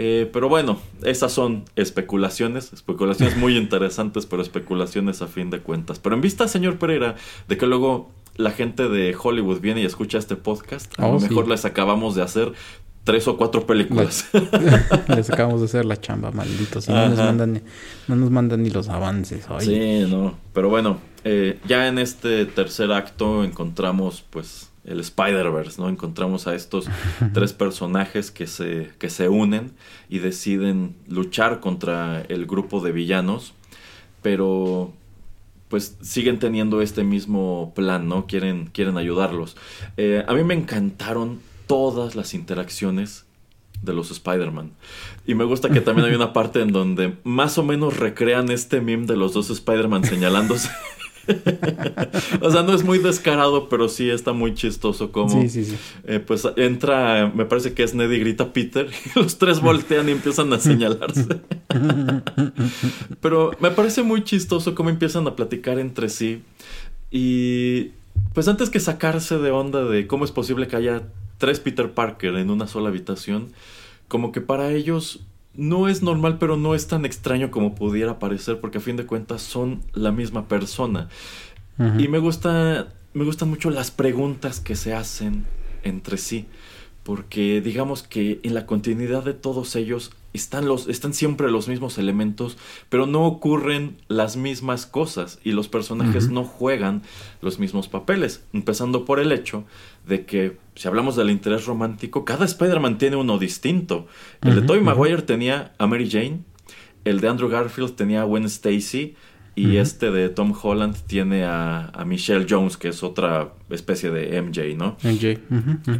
[0.00, 5.98] Eh, pero bueno, esas son especulaciones, especulaciones muy interesantes, pero especulaciones a fin de cuentas.
[5.98, 7.16] Pero en vista, señor Pereira,
[7.48, 11.20] de que luego la gente de Hollywood viene y escucha este podcast, a lo oh,
[11.20, 12.52] mejor les acabamos de hacer
[13.02, 14.28] tres o cuatro películas.
[15.08, 16.88] Les, acabamos de hacer la chamba, malditos.
[16.88, 17.60] no, nos mandan,
[18.06, 19.46] no nos mandan ni los avances.
[19.58, 20.38] Sí, no.
[20.52, 25.88] Pero bueno, eh, ya en este tercer acto encontramos pues el Spider-Verse, ¿no?
[25.88, 26.86] Encontramos a estos
[27.34, 29.72] tres personajes que se, que se unen
[30.08, 33.52] y deciden luchar contra el grupo de villanos,
[34.22, 34.92] pero
[35.68, 38.26] pues siguen teniendo este mismo plan, ¿no?
[38.26, 39.56] Quieren, quieren ayudarlos.
[39.98, 43.26] Eh, a mí me encantaron todas las interacciones
[43.82, 44.72] de los Spider-Man.
[45.26, 48.80] Y me gusta que también hay una parte en donde más o menos recrean este
[48.80, 50.70] meme de los dos Spider-Man señalándose.
[52.40, 55.40] o sea, no es muy descarado, pero sí está muy chistoso como...
[55.42, 55.76] Sí, sí, sí.
[56.04, 60.08] Eh, pues entra, me parece que es Ned y grita Peter, y los tres voltean
[60.08, 61.26] y empiezan a señalarse.
[63.20, 66.42] pero me parece muy chistoso cómo empiezan a platicar entre sí.
[67.10, 67.92] Y
[68.34, 71.02] pues antes que sacarse de onda de cómo es posible que haya
[71.38, 73.52] tres Peter Parker en una sola habitación,
[74.08, 75.20] como que para ellos
[75.58, 79.06] no es normal, pero no es tan extraño como pudiera parecer, porque a fin de
[79.06, 81.08] cuentas son la misma persona.
[81.98, 85.44] Y me gusta, me gustan mucho las preguntas que se hacen
[85.82, 86.46] entre sí.
[87.08, 91.96] porque digamos que en la continuidad de todos ellos están, los, están siempre los mismos
[91.96, 92.58] elementos,
[92.90, 97.00] pero no ocurren las mismas cosas y los personajes no juegan
[97.40, 99.64] los mismos papeles, empezando por el hecho
[100.08, 104.06] de que si hablamos del interés romántico, cada Spider-Man tiene uno distinto.
[104.42, 106.40] El de Tobey Maguire tenía a Mary Jane,
[107.04, 109.16] el de Andrew Garfield tenía a Gwen Stacy,
[109.54, 114.76] y este de Tom Holland tiene a, Michelle Jones, que es otra especie de MJ,
[114.76, 114.96] ¿no?
[115.02, 115.40] MJ.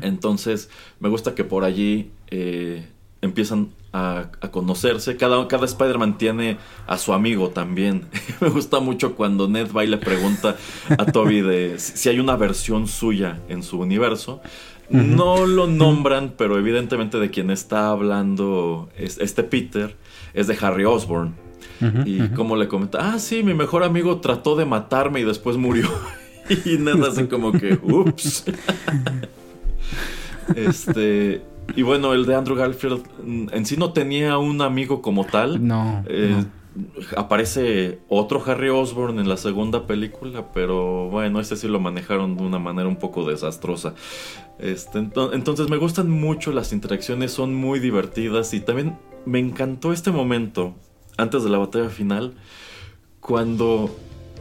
[0.02, 2.86] Entonces, me gusta que por allí eh,
[3.20, 5.16] empiezan a, conocerse.
[5.16, 8.06] Cada, cada Spider-Man tiene a su amigo también.
[8.40, 10.56] me gusta mucho cuando Ned va y le pregunta
[10.90, 14.40] a Toby de si hay una versión suya en su universo.
[14.90, 19.94] No lo nombran, pero evidentemente de quien está hablando este Peter
[20.32, 21.34] es de Harry Osborn
[22.04, 25.88] y como le comenta, ah, sí, mi mejor amigo trató de matarme y después murió.
[26.64, 28.44] y nada, así como que, ups.
[30.56, 31.42] este.
[31.76, 35.66] Y bueno, el de Andrew Garfield mm, en sí no tenía un amigo como tal.
[35.66, 36.04] No.
[36.08, 36.44] Eh,
[37.16, 42.42] aparece otro Harry Osborn en la segunda película, pero bueno, este sí lo manejaron de
[42.42, 43.94] una manera un poco desastrosa.
[44.58, 50.10] Este, entonces me gustan mucho las interacciones, son muy divertidas y también me encantó este
[50.10, 50.74] momento
[51.16, 52.34] antes de la batalla final,
[53.20, 53.94] cuando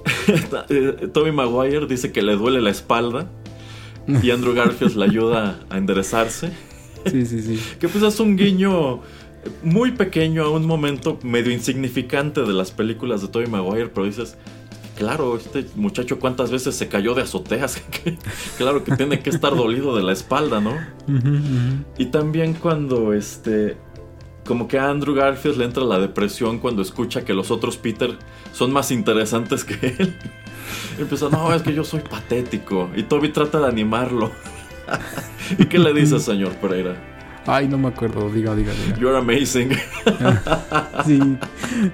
[1.13, 3.29] Tommy Maguire dice que le duele la espalda
[4.07, 6.51] y Andrew Garfield le ayuda a enderezarse.
[7.09, 7.59] Sí, sí, sí.
[7.79, 9.01] que pues es un guiño
[9.63, 14.37] muy pequeño a un momento medio insignificante de las películas de Tobey Maguire, pero dices,
[14.97, 17.81] claro, este muchacho cuántas veces se cayó de azoteas,
[18.57, 20.75] claro que tiene que estar dolido de la espalda, ¿no?
[21.97, 23.77] Y también cuando este
[24.47, 28.17] como que a Andrew Garfield le entra la depresión cuando escucha que los otros Peter
[28.53, 30.15] son más interesantes que él.
[30.97, 32.89] Y empieza, no, es que yo soy patético.
[32.95, 34.31] Y Toby trata de animarlo.
[35.57, 36.95] ¿Y qué le dice, señor Pereira?
[37.49, 38.97] Ay, no me acuerdo, diga, diga, diga.
[38.97, 39.69] You're amazing.
[41.05, 41.37] sí,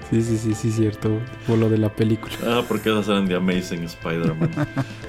[0.09, 1.19] sí, sí, sí, sí, cierto.
[1.45, 2.33] Por lo de la película.
[2.43, 4.49] Ah, porque esas eran de Amazing Spider-Man.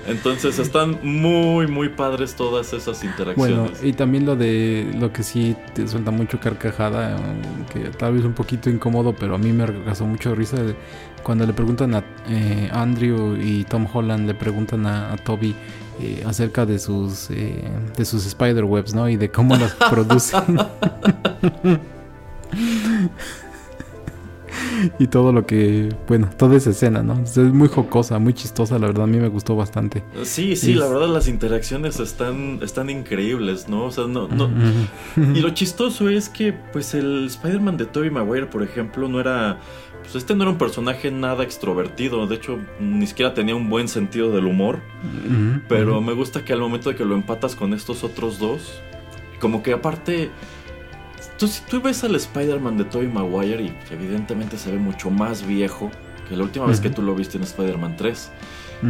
[0.06, 3.56] Entonces están muy, muy padres todas esas interacciones.
[3.56, 7.16] Bueno, y también lo de lo que sí te suelta mucho carcajada,
[7.72, 10.58] que tal vez un poquito incómodo, pero a mí me causó mucho risa
[11.22, 15.56] cuando le preguntan a eh, Andrew y Tom Holland, le preguntan a Toby
[16.00, 17.62] eh, acerca de sus eh,
[17.96, 19.08] de sus spider webs, ¿no?
[19.08, 20.42] Y de cómo las producen.
[24.98, 27.22] y todo lo que, bueno, toda esa escena, ¿no?
[27.22, 30.02] Es muy jocosa, muy chistosa, la verdad, a mí me gustó bastante.
[30.22, 33.84] Sí, sí, la verdad las interacciones están, están increíbles, ¿no?
[33.86, 34.50] O sea, no, no...
[35.16, 39.58] y lo chistoso es que, pues, el Spider-Man de Tobey Maguire, por ejemplo, no era
[40.02, 43.88] pues este no era un personaje nada extrovertido, de hecho ni siquiera tenía un buen
[43.88, 44.80] sentido del humor,
[45.66, 48.82] pero me gusta que al momento de que lo empatas con estos otros dos,
[49.40, 50.30] como que aparte,
[51.38, 55.90] si tú ves al Spider-Man de Tobey Maguire y evidentemente se ve mucho más viejo
[56.28, 58.30] que la última vez que tú lo viste en Spider-Man 3,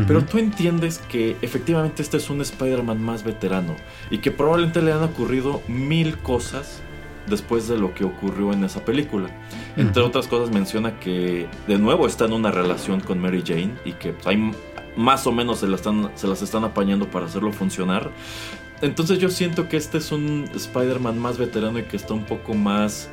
[0.07, 3.77] pero tú entiendes que efectivamente este es un Spider-Man más veterano
[4.11, 6.81] y que probablemente le han ocurrido mil cosas
[7.27, 9.29] después de lo que ocurrió en esa película.
[9.77, 13.93] Entre otras cosas menciona que de nuevo está en una relación con Mary Jane y
[13.93, 14.53] que pues, hay
[14.97, 18.11] más o menos se, están, se las están apañando para hacerlo funcionar.
[18.85, 22.55] Entonces yo siento que este es un Spider-Man más veterano y que está un poco
[22.55, 23.09] más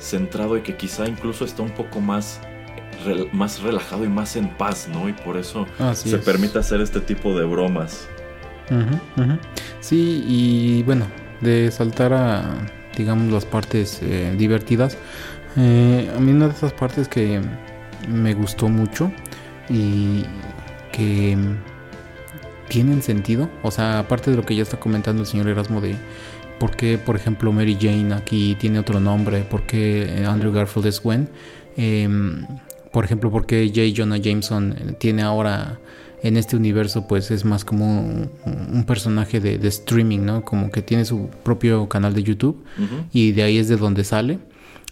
[0.00, 2.40] centrado y que quizá incluso está un poco más,
[3.32, 5.08] más relajado y más en paz, ¿no?
[5.08, 8.08] Y por eso se permite hacer este tipo de bromas.
[9.80, 11.06] Sí, y bueno,
[11.40, 12.66] de saltar a
[12.96, 14.96] digamos, las partes eh, divertidas.
[15.56, 17.40] Eh, a mí una de esas partes que
[18.08, 19.12] me gustó mucho
[19.68, 20.24] y
[20.92, 21.36] que
[22.68, 25.96] tienen sentido, o sea, aparte de lo que ya está comentando el señor Erasmo de
[26.58, 31.02] por qué, por ejemplo, Mary Jane aquí tiene otro nombre, por qué Andrew Garfield es
[31.02, 31.28] Gwen,
[31.76, 32.46] em,
[32.92, 33.92] por ejemplo, por qué J.
[33.94, 35.78] Jonah Jameson tiene ahora
[36.22, 40.42] en este universo pues es más como un, personaje de, streaming, ¿no?
[40.42, 42.64] Como que tiene su propio canal de YouTube
[43.12, 44.38] y de ahí es de donde sale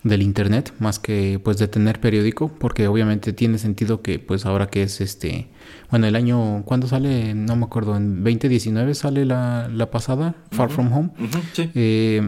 [0.02, 4.68] del internet más que pues de tener periódico porque obviamente tiene sentido que pues ahora
[4.68, 5.48] que es este
[5.90, 7.34] bueno el año ¿cuándo sale?
[7.34, 11.10] no me acuerdo en 2019 sale la, la pasada Far From Home
[11.52, 11.70] sí.
[11.74, 12.22] eh,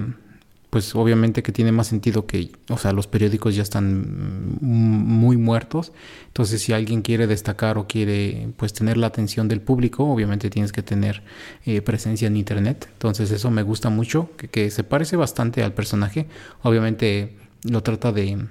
[0.75, 5.93] pues obviamente que tiene más sentido que, o sea, los periódicos ya están muy muertos.
[6.27, 10.73] Entonces, si alguien quiere destacar o quiere, pues, tener la atención del público, obviamente tienes
[10.73, 11.23] que tener
[11.65, 12.89] eh, presencia en Internet.
[12.93, 16.27] Entonces, eso me gusta mucho, que, se parece bastante al personaje.
[16.65, 18.47] Obviamente lo trata de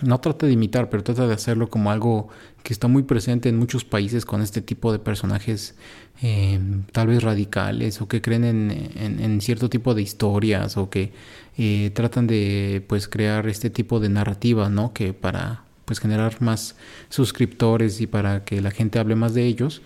[0.00, 2.28] no trata de imitar, pero trata de hacerlo como algo
[2.62, 5.74] que está muy presente en muchos países con este tipo de personajes
[6.22, 6.58] eh,
[6.92, 11.12] tal vez radicales o que creen en, cierto tipo de historias o que
[11.58, 14.92] eh, tratan de pues crear este tipo de narrativa, ¿no?
[14.92, 16.74] Que para pues generar más
[17.10, 19.82] suscriptores y para que la gente hable más de ellos,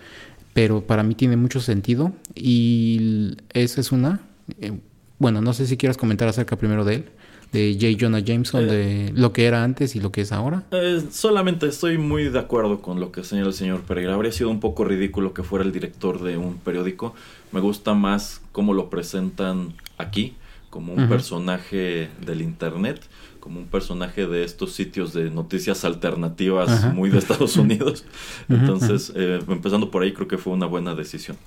[0.53, 4.21] pero para mí tiene mucho sentido y esa es una.
[4.61, 4.79] Eh,
[5.19, 7.09] bueno, no sé si quieras comentar acerca primero de él
[7.51, 7.97] de J.
[7.99, 10.63] Jonah Jameson, eh, de lo que era antes y lo que es ahora?
[10.71, 14.13] Eh, solamente estoy muy de acuerdo con lo que señala el señor Pereira.
[14.13, 17.15] Habría sido un poco ridículo que fuera el director de un periódico.
[17.51, 20.35] Me gusta más cómo lo presentan aquí,
[20.69, 23.01] como un personaje del Internet,
[23.39, 28.03] como un personaje de estos sitios de noticias alternativas muy de Estados Unidos.
[28.49, 31.37] Entonces, eh, empezando por ahí, creo que fue una buena decisión.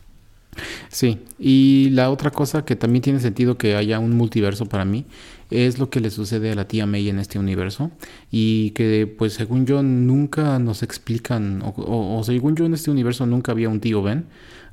[0.88, 5.04] Sí, y la otra cosa que también tiene sentido que haya un multiverso para mí
[5.50, 7.90] es lo que le sucede a la tía May en este universo
[8.30, 13.52] y que pues según yo nunca nos explican o, según yo en este universo nunca
[13.52, 14.26] había un tío Ben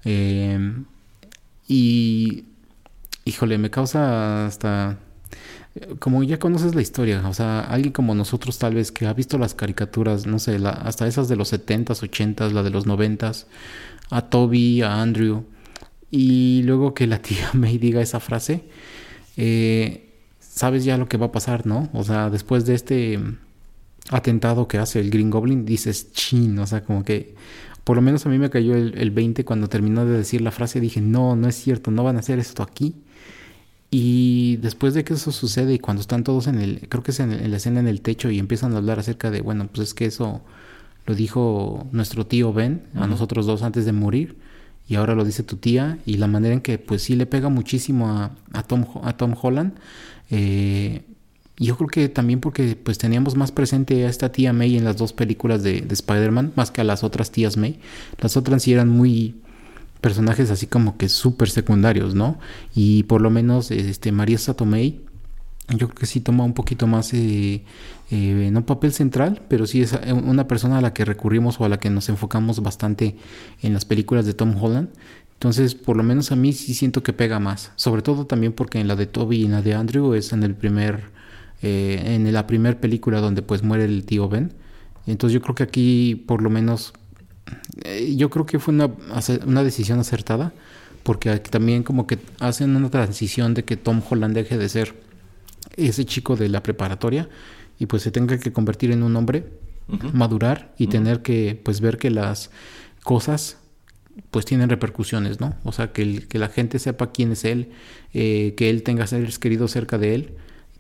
[0.06, 0.86] em,
[1.68, 2.46] y
[3.26, 5.00] híjole me causa hasta
[6.00, 9.38] como ya conoces la historia, o sea, alguien como nosotros tal vez que ha visto
[9.38, 13.46] las caricaturas, no sé, hasta esas de los 70s, 80s, la de los 90s,
[14.10, 15.46] a Toby, a Andrew,
[16.10, 18.64] y luego que la tía May diga esa frase,
[19.36, 20.07] eh,
[20.58, 21.90] sabes ya lo que va a pasar, ¿no?
[21.94, 23.20] O sea, después de este
[24.10, 27.36] atentado que hace el Green Goblin, dices chin, o sea, como que
[27.84, 30.52] por lo menos a mí me cayó el, el 20 cuando terminó de decir la
[30.52, 32.96] frase, dije, no, no es cierto, no van a hacer esto aquí.
[33.90, 37.20] Y después de que eso sucede y cuando están todos en el, creo que es
[37.20, 39.94] en, la escena en el techo y empiezan a hablar acerca de, bueno, pues es
[39.94, 40.42] que eso
[41.06, 44.36] lo dijo nuestro tío Ben a nosotros dos antes de morir
[44.90, 47.48] y ahora lo dice tu tía y la manera en que pues sí le pega
[47.50, 49.74] muchísimo a, a Tom, a Tom Holland
[50.30, 51.04] eh,
[51.60, 54.98] yo creo que también porque pues teníamos más presente a esta tía May en las
[54.98, 57.80] dos películas de, Spider-Man, más que a las otras tías May.
[58.20, 59.36] Las otras sí eran muy
[60.02, 62.38] personajes así como que súper secundarios, ¿no?
[62.76, 65.02] Y por lo menos este María Satomei,
[65.70, 67.64] yo creo que sí toma un poquito más, eh,
[68.12, 71.70] eh, no papel central, pero sí es una persona a la que recurrimos o a
[71.70, 73.18] la que nos enfocamos bastante
[73.64, 74.90] en las películas de Tom Holland.
[75.38, 77.72] Entonces, por lo menos a mí sí siento que pega más.
[77.76, 80.42] Sobre todo también porque en la de Toby y en la de Andrew es en
[80.42, 81.12] el primer,
[81.62, 84.54] eh, en la primera película donde pues muere el tío Ben.
[85.06, 86.94] Entonces yo creo que aquí por lo menos,
[87.84, 88.90] eh, yo creo que fue una,
[89.46, 90.54] una decisión acertada.
[91.04, 94.96] Porque aquí también como que hacen una transición de que Tom Holland deje de ser
[95.78, 97.30] ese chico de la preparatoria
[97.80, 99.48] y pues se tenga que convertir en un hombre,
[100.12, 102.50] madurar y tener que pues ver que las
[103.04, 103.58] cosas
[104.32, 105.56] pues tienen repercusiones, ¿no?
[105.64, 107.70] O sea, que, que la gente sepa quién es él,
[108.14, 110.32] eh, que él tenga seres queridos cerca de él.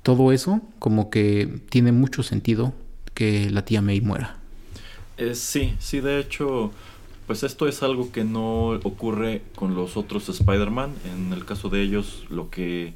[0.04, 2.74] Todo eso como que tiene mucho sentido
[3.14, 4.38] que la tía May muera.
[5.18, 6.72] Eh, sí, sí, de hecho,
[7.26, 10.94] pues esto es algo que no ocurre con los otros Spider-Man.
[11.12, 12.94] En el caso de ellos, lo que,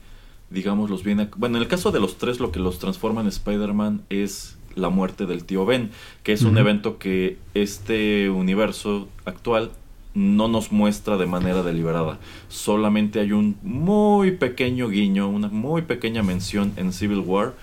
[0.49, 1.29] digamos, los viene...
[1.35, 4.89] Bueno, en el caso de los tres, lo que los transforma en Spider-Man es la
[4.89, 5.91] muerte del tío Ben,
[6.23, 9.71] que es un evento que este universo actual
[10.13, 12.19] no nos muestra de manera deliberada.
[12.49, 17.53] Solamente hay un muy pequeño guiño, una muy pequeña mención en Civil War.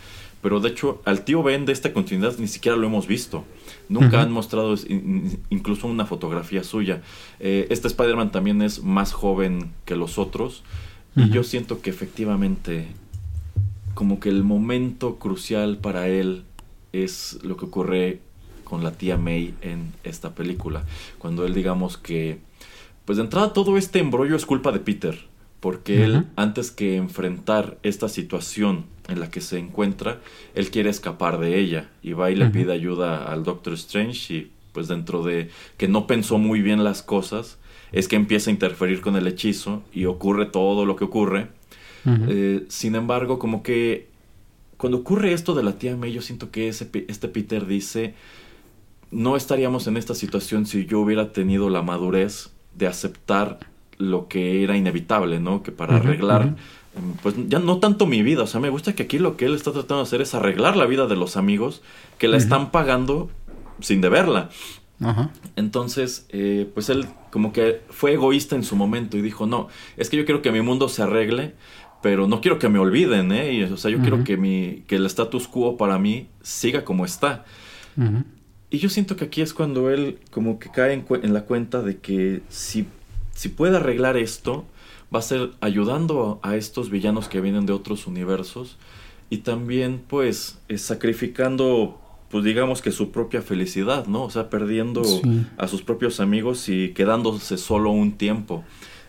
[0.40, 3.44] Pero de hecho, al tío Ben de esta continuidad ni siquiera lo hemos visto.
[3.88, 4.76] Nunca han mostrado
[5.51, 7.03] incluso una fotografía suya.
[7.40, 10.62] Eh, este Spider-Man también es más joven que los otros.
[11.16, 12.86] Y yo siento que efectivamente,
[13.94, 16.44] como que el momento crucial para él
[16.92, 18.20] es lo que ocurre
[18.69, 20.85] con la tía May en esta película.
[21.19, 22.39] Cuando él digamos que,
[23.05, 25.27] pues de entrada todo este embrollo es culpa de Peter,
[25.61, 30.21] porque él antes que enfrentar esta situación en la que se encuentra,
[30.55, 34.51] él quiere escapar de ella y va y le pide ayuda al Doctor Strange y
[34.73, 37.59] pues dentro de que no pensó muy bien las cosas,
[37.91, 41.49] es que empieza a interferir con el hechizo y ocurre todo lo que ocurre.
[42.07, 44.09] Eh, sin embargo, como que
[44.79, 48.14] cuando ocurre esto de la tía May, yo siento que ese, este Peter dice,
[49.11, 53.59] no estaríamos en esta situación si yo hubiera tenido la madurez de aceptar
[53.97, 55.63] lo que era inevitable, ¿no?
[55.63, 56.57] Que para arreglar,
[56.97, 59.47] em, pues ya no tanto mi vida, o sea, me gusta que aquí lo que
[59.47, 61.83] él está tratando de hacer es arreglar la vida de los amigos
[62.19, 63.31] que la están pagando
[63.81, 64.51] sin deberla.
[65.57, 70.11] Entonces, eh, pues él como que fue egoísta en su momento y dijo, no, es
[70.11, 71.55] que yo quiero que mi mundo se arregle,
[72.03, 73.69] pero no quiero que me olviden, ¿eh?
[73.73, 77.45] o sea, yo quiero que, mi, que el status quo para mí siga como está.
[78.71, 81.99] Y yo siento que aquí es cuando él como que cae en, la cuenta de
[81.99, 82.87] que si,
[83.35, 84.66] si puede arreglar esto,
[85.14, 88.77] va a ser ayudando a, estos villanos que vienen de otros universos
[89.31, 91.99] y también pues sacrificando
[92.31, 94.25] pues digamos que su propia felicidad, ¿no?
[94.25, 95.03] O sea, perdiendo
[95.57, 98.64] a sus propios amigos y quedándose solo un tiempo.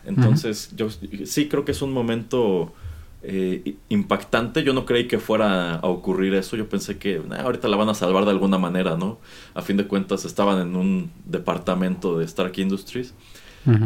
[0.06, 2.74] Entonces, yo sí creo que es un momento
[3.22, 4.64] eh, impactante.
[4.64, 6.56] Yo no creí que fuera a ocurrir eso.
[6.56, 9.20] Yo pensé que ahorita la van a salvar de alguna manera, ¿no?
[9.54, 13.14] A fin de cuentas estaban en un departamento de Stark Industries.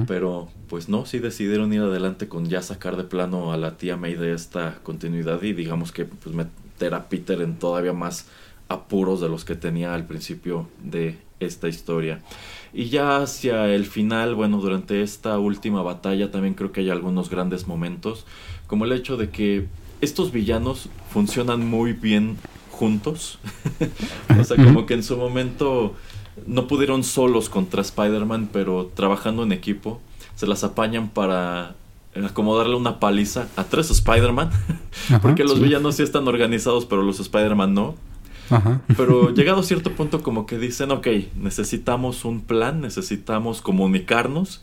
[0.07, 3.97] Pero pues no, sí decidieron ir adelante con ya sacar de plano a la tía
[3.97, 8.27] May de esta continuidad y digamos que pues meter a Peter en todavía más
[8.69, 12.21] apuros de los que tenía al principio de esta historia.
[12.73, 17.29] Y ya hacia el final, bueno, durante esta última batalla también creo que hay algunos
[17.29, 18.25] grandes momentos,
[18.67, 19.67] como el hecho de que
[20.01, 22.37] estos villanos funcionan muy bien
[22.71, 23.39] juntos.
[24.39, 25.95] o sea, como que en su momento
[26.47, 30.01] no pudieron solos contra Spider-Man, pero trabajando en equipo,
[30.35, 31.75] se las apañan para
[32.15, 34.51] acomodarle una paliza a tres Spider-Man,
[35.21, 37.95] porque los villanos sí están organizados, pero los Spider-Man no.
[38.97, 44.61] Pero llegado a cierto punto como que dicen, ok, necesitamos un plan, necesitamos comunicarnos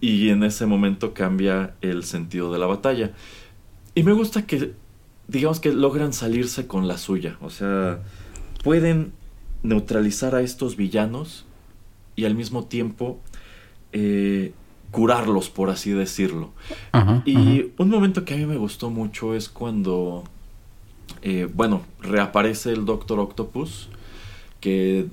[0.00, 3.12] y en ese momento cambia el sentido de la batalla.
[3.94, 4.74] Y me gusta que,
[5.26, 8.00] digamos que logran salirse con la suya, o sea,
[8.62, 9.12] pueden
[9.62, 11.44] neutralizar a estos villanos
[12.14, 13.18] y al mismo tiempo
[13.92, 14.52] eh,
[14.90, 16.52] curarlos, por así decirlo.
[17.24, 20.24] y un momento que a mí me gustó mucho es cuando
[21.22, 23.88] eh, bueno, reaparece el Doctor Octopus,
[24.60, 25.06] que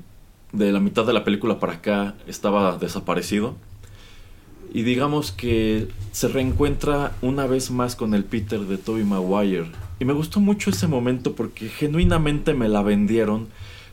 [0.51, 3.55] de la mitad de la película para acá estaba desaparecido.
[4.73, 9.67] Y digamos que se reencuentra una vez más con el Peter de Tobey Maguire.
[9.99, 13.47] Y me gustó mucho ese momento porque genuinamente me la vendieron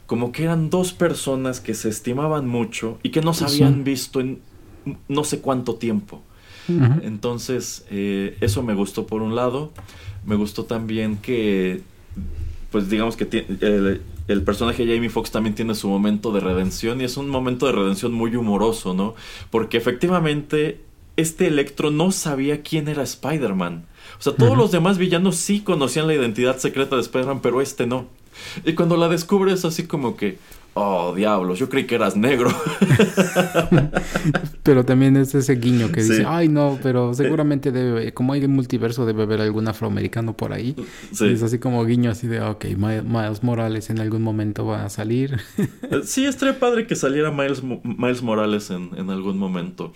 [0.07, 4.21] como que eran dos personas que se estimaban mucho y que no se habían visto
[4.21, 4.41] en
[5.09, 6.23] no sé cuánto tiempo.
[7.03, 9.73] Entonces, eh, eso me gustó por un lado.
[10.25, 11.83] Me gustó también que
[12.73, 13.47] pues digamos que
[14.27, 17.67] el, personaje de Jamie Foxx también tiene su momento de redención y es un momento
[17.67, 19.15] de redención muy humoroso, ¿no?
[19.51, 20.81] Porque efectivamente
[21.17, 23.85] este Electro no sabía quién era Spider-Man.
[24.19, 27.87] O sea, todos los demás villanos sí conocían la identidad secreta de Spider-Man, pero este
[27.87, 28.09] no.
[28.65, 30.39] Y cuando la descubres así como que,
[30.75, 32.51] Oh, diablos, yo creí que eras negro.
[34.63, 39.05] pero también es ese guiño que dice, ay no, pero seguramente debe, como hay multiverso,
[39.05, 40.75] debe haber algún afroamericano por ahí.
[41.11, 45.39] es así como guiño así de, ok, Miles Morales en algún momento va a salir.
[46.05, 49.93] sí, estaría padre que saliera Miles, Miles Morales en, en algún momento.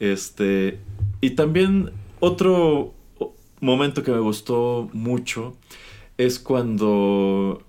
[0.00, 0.78] Este,
[1.20, 2.94] y también otro
[3.60, 5.56] momento que me gustó mucho
[6.16, 7.62] es cuando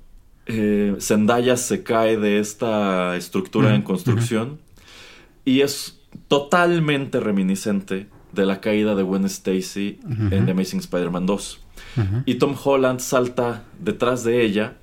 [0.45, 4.59] eh, Zendaya se cae de esta estructura en construcción
[5.43, 9.99] y es totalmente reminiscente de la caída de Gwen Stacy
[10.31, 11.61] en The Amazing Spider-Man 2.
[12.25, 14.77] Y Tom Holland salta detrás de ella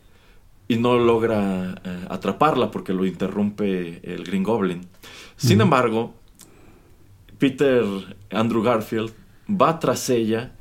[0.69, 4.87] y no logra eh, atraparla porque lo interrumpe el Green Goblin.
[5.37, 6.15] Sin embargo,
[7.39, 7.85] Peter
[8.31, 9.13] Andrew Garfield
[9.49, 10.53] va tras ella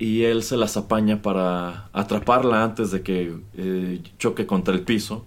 [0.00, 5.26] y él se las apaña para atraparla antes de que eh, choque contra el piso.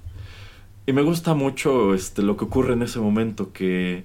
[0.87, 4.03] Y me gusta mucho este, lo que ocurre en ese momento, que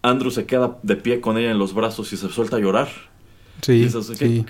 [0.00, 2.88] Andrew se queda de pie con ella en los brazos y se suelta a llorar.
[3.60, 3.86] Sí,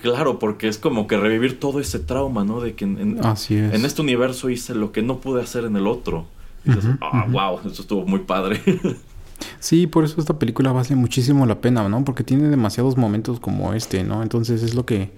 [0.00, 2.60] Claro, porque es como que revivir todo ese trauma, ¿no?
[2.60, 3.18] De que en,
[3.58, 6.26] en este universo hice lo que no pude hacer en el otro.
[6.64, 8.60] Y dices, ah, wow, eso estuvo muy padre.
[9.58, 12.04] Sí, por eso esta película vale muchísimo la pena, ¿no?
[12.04, 14.22] Porque tiene demasiados momentos como este, ¿no?
[14.22, 15.10] Entonces es lo que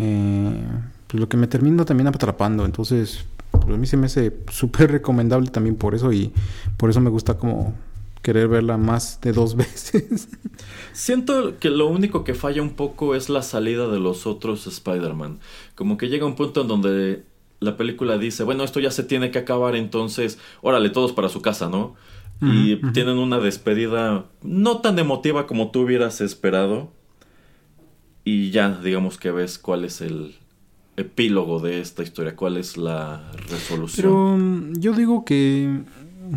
[0.00, 0.64] eh,
[1.06, 2.64] pues lo que me termino también atrapando.
[2.64, 6.32] Entonces, pues a mí se me hace súper recomendable también por eso y
[6.76, 7.74] por eso me gusta como
[8.22, 10.28] querer verla más de dos veces.
[10.92, 15.40] Siento que lo único que falla un poco es la salida de los otros Spider-Man.
[15.74, 17.24] Como que llega un punto en donde
[17.60, 21.42] la película dice, bueno, esto ya se tiene que acabar, entonces, órale, todos para su
[21.42, 21.94] casa, ¿no?
[22.42, 26.90] y tienen una despedida no tan emotiva como tú hubieras esperado
[28.24, 30.34] y ya digamos que ves cuál es el
[30.96, 33.96] epílogo de esta historia, cuál es la resolución.
[33.96, 35.82] Pero mm, yo digo que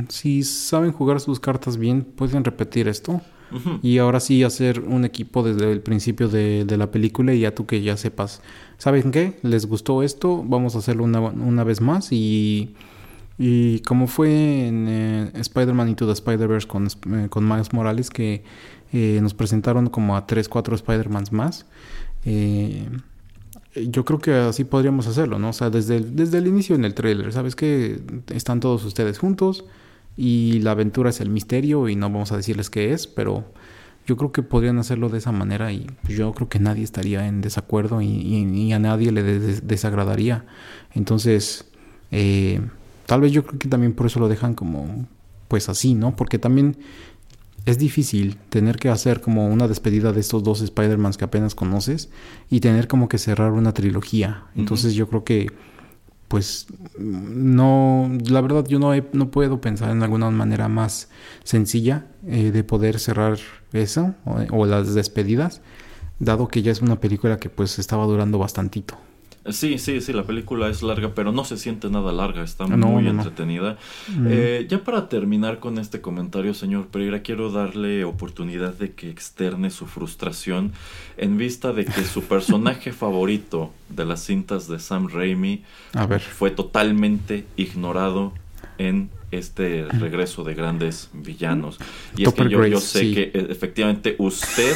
[0.09, 3.21] si saben jugar sus cartas bien, pueden repetir esto.
[3.83, 7.67] Y ahora sí hacer un equipo desde el principio de, la película y ya tú
[7.67, 8.41] que ya sepas,
[8.79, 9.37] ¿saben qué?
[9.43, 10.43] ¿Les gustó esto?
[10.43, 12.73] Vamos a hacerlo una, vez más y...
[13.35, 18.43] Y como fue en eh, Spider-Man Into the Spider-Verse con, eh, con Miles Morales, que
[18.93, 21.65] eh, nos presentaron como a 3, 4 Spider-Mans más.
[22.25, 22.87] Eh,
[23.75, 25.49] yo creo que así podríamos hacerlo, ¿no?
[25.49, 29.17] O sea, desde el, desde el inicio en el trailer, ¿sabes que Están todos ustedes
[29.17, 29.65] juntos
[30.15, 33.45] y la aventura es el misterio y no vamos a decirles qué es, pero
[34.05, 37.41] yo creo que podrían hacerlo de esa manera y yo creo que nadie estaría en
[37.41, 40.45] desacuerdo y, a nadie le desagradaría.
[40.93, 41.65] Entonces,
[42.11, 42.61] eh,
[43.07, 45.07] tal vez yo creo que también por eso lo dejan como
[45.47, 46.15] pues así, ¿no?
[46.15, 46.77] Porque también
[47.65, 52.09] es difícil tener que hacer como una despedida de estos dos Spider-Mans que apenas conoces
[52.49, 54.45] y tener como que cerrar una trilogía.
[54.55, 55.47] Entonces yo creo que
[56.27, 56.65] pues
[56.97, 61.09] no, la verdad yo no, no puedo pensar en alguna manera más
[61.43, 63.37] sencilla eh, de poder cerrar
[63.71, 64.15] eso
[64.49, 65.61] o, las despedidas,
[66.17, 68.97] dado que ya es una película que pues estaba durando bastantito.
[69.49, 73.07] Sí, sí, sí, la película es larga, pero no se siente nada larga, está muy
[73.07, 73.77] entretenida.
[74.07, 74.27] Mm.
[74.29, 79.69] Eh, ya para terminar con este comentario, señor Pereira, quiero darle oportunidad de que externe
[79.69, 80.71] su frustración
[81.17, 85.63] en vista de que su personaje favorito de las cintas de Sam Raimi
[86.37, 88.33] fue totalmente ignorado
[88.77, 91.79] en este regreso de grandes villanos.
[92.15, 94.75] Y es que yo, sé que eh, efectivamente usted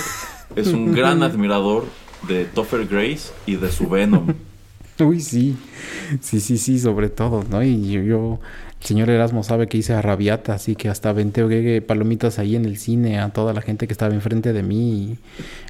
[0.55, 1.86] es un gran admirador
[2.28, 4.34] de Topher Grace y de su Venom.
[5.00, 5.56] Uy, sí,
[6.22, 7.64] sí, sí, sí, sobre todo, ¿no?
[7.64, 8.39] Y yo,
[8.80, 12.66] el señor Erasmo sabe que hice a rabiata, así que hasta venté palomitas ahí en
[12.66, 15.18] el cine a toda la gente que estaba enfrente de mí,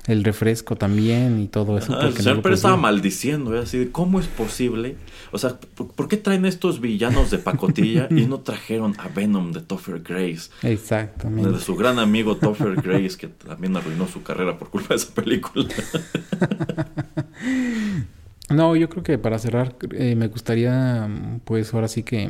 [0.07, 1.99] el refresco también y todo eso.
[1.99, 3.59] el señor Pérez estaba maldiciendo, ¿eh?
[3.59, 4.95] así de, ¿cómo es posible?
[5.31, 9.59] O sea, ¿por, qué traen estos villanos de pacotilla y no trajeron a Venom de
[9.59, 10.49] Topher Grace?
[10.63, 11.51] Exactamente.
[11.51, 15.13] De su gran amigo Topher Grace, que también arruinó su carrera por culpa de esa
[15.13, 15.67] película.
[18.49, 21.09] No, yo creo que para cerrar eh, me gustaría,
[21.43, 22.29] pues ahora sí que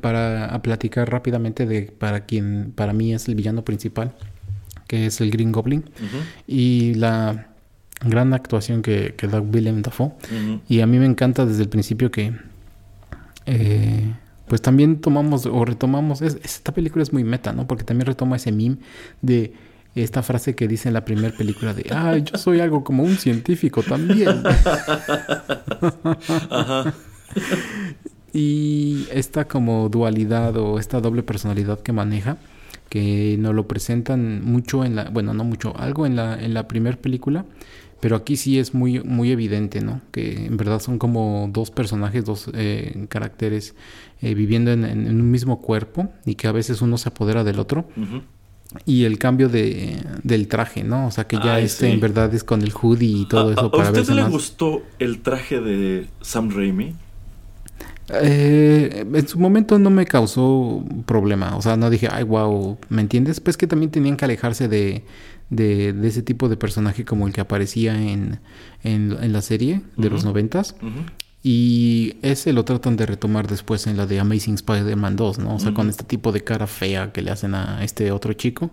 [0.00, 4.14] para platicar rápidamente de para quien para mí es el villano principal,
[4.86, 5.84] que es el Green Goblin.
[6.46, 7.48] Y la
[8.04, 10.12] gran actuación que, que da Willem Dafoe.
[10.68, 12.32] Y a mí me encanta desde el principio que
[13.46, 14.14] eh,
[14.46, 17.66] pues también tomamos o retomamos esta película es muy meta, ¿no?
[17.66, 18.78] Porque también retoma ese meme
[19.20, 19.52] de
[19.94, 23.16] esta frase que dice en la primera película de, ah, yo soy algo como un
[23.16, 24.42] científico también.
[28.32, 32.36] y esta como dualidad o esta doble personalidad que maneja,
[32.88, 36.68] que nos lo presentan mucho en la, bueno, no mucho, algo en la, en la
[36.68, 37.44] primera película,
[38.00, 40.00] pero aquí sí es muy, muy evidente, ¿no?
[40.12, 43.74] Que en verdad son como dos personajes, dos eh, caracteres
[44.22, 47.88] eh, viviendo en, un mismo cuerpo y que a veces uno se apodera del otro
[48.84, 51.06] y el cambio de, del traje, ¿no?
[51.06, 53.72] O sea, que ya este en verdad es con el hoodie y todo eso.
[53.74, 56.94] ¿A, usted le gustó el traje de Sam Raimi?
[58.10, 61.56] Eh, en su momento no me causó problema.
[61.56, 63.40] O sea, no dije, ay, wow, ¿me entiendes?
[63.40, 65.04] Pues que también tenían que alejarse de,
[65.50, 68.40] de, ese tipo de personaje como el que aparecía en,
[68.82, 70.74] en, la serie de los noventas.
[71.42, 75.54] Y ese lo tratan de retomar después en la de Amazing Spider-Man 2, ¿no?
[75.54, 78.70] O sea, con este tipo de cara fea que le hacen a este otro chico.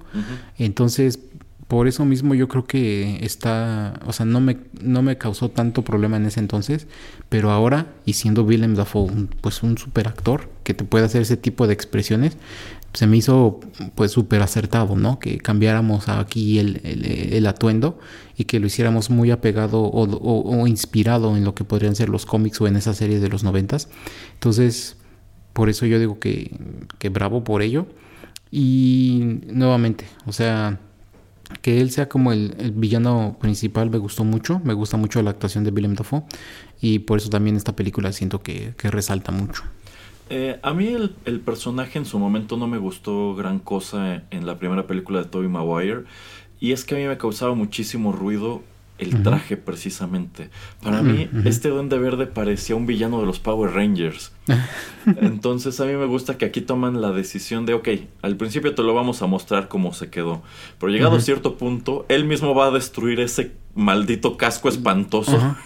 [0.57, 1.19] Entonces,
[1.67, 5.83] por eso mismo yo creo que está, o sea, no me, no me causó tanto
[5.83, 6.87] problema en ese entonces,
[7.29, 11.37] pero ahora, y siendo Willem Dafoe pues un super actor que te puede hacer ese
[11.37, 12.37] tipo de expresiones,
[12.93, 13.59] se me hizo
[13.93, 15.19] pues súper acertado, ¿no?
[15.19, 17.99] Que cambiáramos aquí el, el, atuendo
[18.35, 22.59] y que lo hiciéramos muy apegado o, inspirado en lo que podrían ser los cómics
[22.61, 23.89] o en esa serie de los noventas.
[24.33, 24.97] Entonces,
[25.53, 26.57] por eso yo digo que,
[26.97, 27.85] que bravo por ello.
[28.49, 30.79] Y nuevamente, o sea,
[31.61, 35.63] que él sea como el, villano principal me gustó mucho, me gusta mucho la actuación
[35.63, 36.23] de Willem Dafoe
[36.81, 39.63] y por eso también esta película siento que, que resalta mucho.
[40.29, 44.45] Eh, a mí el, el, personaje en su momento no me gustó gran cosa en
[44.45, 46.03] la primera película de Tobey Maguire.
[46.59, 48.63] Y es que a mí me causaba muchísimo ruido
[48.97, 50.49] el traje precisamente.
[50.81, 54.31] Para mí, este duende verde parecía un villano de los Power Rangers.
[55.05, 57.89] Entonces a mí me gusta que aquí toman la decisión de, ok,
[58.21, 60.43] al principio te lo vamos a mostrar cómo se quedó.
[60.79, 65.57] Pero llegado a cierto punto, él mismo va a destruir ese maldito casco espantoso.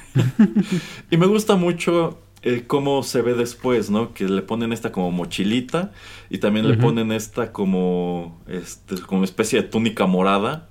[1.12, 4.13] y me gusta mucho eh, cómo se ve después, ¿no?
[4.13, 5.91] Que le ponen esta como mochilita
[6.29, 10.67] y también le ponen esta como, este, como especie de túnica morada.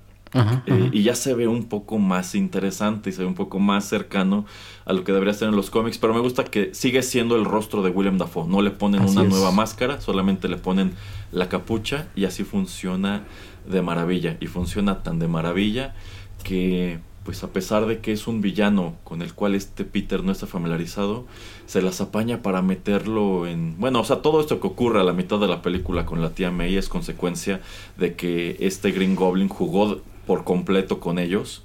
[0.67, 3.85] Eh, y ya se ve un poco más interesante y se ve un poco más
[3.85, 4.45] cercano
[4.85, 5.97] a lo que debería ser en los cómics.
[5.97, 8.47] Pero me gusta que sigue siendo el rostro de William Dafoe.
[8.47, 10.93] No le ponen una nueva máscara, solamente le ponen
[11.31, 13.23] la capucha y así funciona
[13.67, 14.37] de maravilla.
[14.39, 15.95] Y funciona tan de maravilla
[16.43, 16.99] que
[17.29, 20.47] pues a pesar de que es un villano con el cual este Peter no está
[20.47, 21.27] familiarizado,
[21.67, 23.79] se las apaña para meterlo en...
[23.79, 26.31] Bueno, o sea, todo esto que ocurre a la mitad de la película con la
[26.31, 27.61] tía May es consecuencia
[27.97, 31.63] de que este Green Goblin jugó por completo con ellos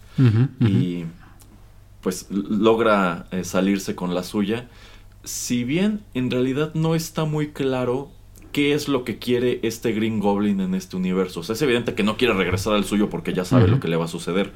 [0.61, 1.07] y
[2.03, 4.69] pues logra eh, salirse con la suya.
[5.23, 8.11] Si bien en realidad no está muy claro
[8.55, 11.41] qué es lo que quiere este Green Goblin en este universo.
[11.41, 13.89] O sea, es evidente que no quiere regresar al suyo porque ya sabe lo que
[13.89, 14.53] le va a suceder.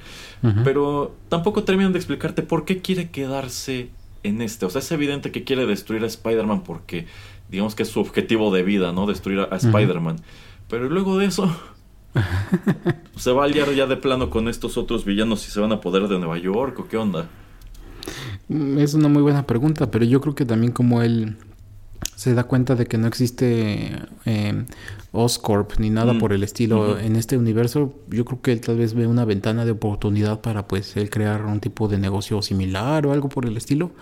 [0.62, 3.90] Pero tampoco terminan de explicarte por qué quiere quedarse
[4.22, 4.66] en este.
[4.66, 7.06] O sea, es evidente que quiere destruir a Spider-Man porque
[7.50, 9.04] digamos que es su objetivo de vida, ¿no?
[9.06, 10.20] Destruir a, Spider-Man.
[10.68, 11.52] Pero luego de eso,
[13.16, 15.80] ¿se va a aliar ya de plano con estos otros villanos y se van a
[15.80, 17.26] poder de Nueva York o qué onda?
[18.46, 21.36] Mm, es una muy buena pregunta, pero yo creo que también como él
[22.18, 23.92] se da cuenta de que no existe
[24.24, 24.64] eh,
[25.12, 28.76] Oscorp ni nada mm, por el estilo en este universo, yo creo que él tal
[28.76, 33.06] vez ve una ventana de oportunidad para pues él crear un tipo de negocio similar
[33.06, 33.92] o algo por el estilo.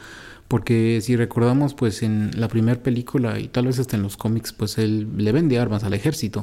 [0.48, 4.54] Porque si recordamos, pues en la primera película y tal vez hasta en los cómics,
[4.54, 6.42] pues él le vende armas al ejército.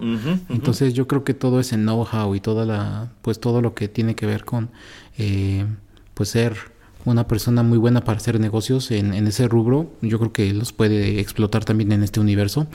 [0.50, 4.14] Entonces yo creo que todo ese know-how y toda la, pues todo lo que tiene
[4.14, 4.70] que ver con,
[5.18, 5.66] eh,
[6.14, 6.73] pues ser
[7.06, 9.92] una persona muy buena para hacer negocios en, ese rubro.
[10.02, 12.68] Yo creo que los puede explotar también en este universo.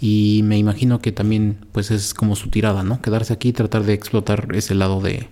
[0.00, 3.00] Y me imagino que también pues es como su tirada, ¿no?
[3.00, 5.28] Quedarse aquí y tratar de explotar ese lado de,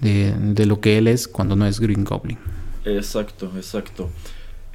[0.00, 2.38] de, lo que él es cuando no es Green Goblin.
[2.84, 4.10] Exacto, exacto.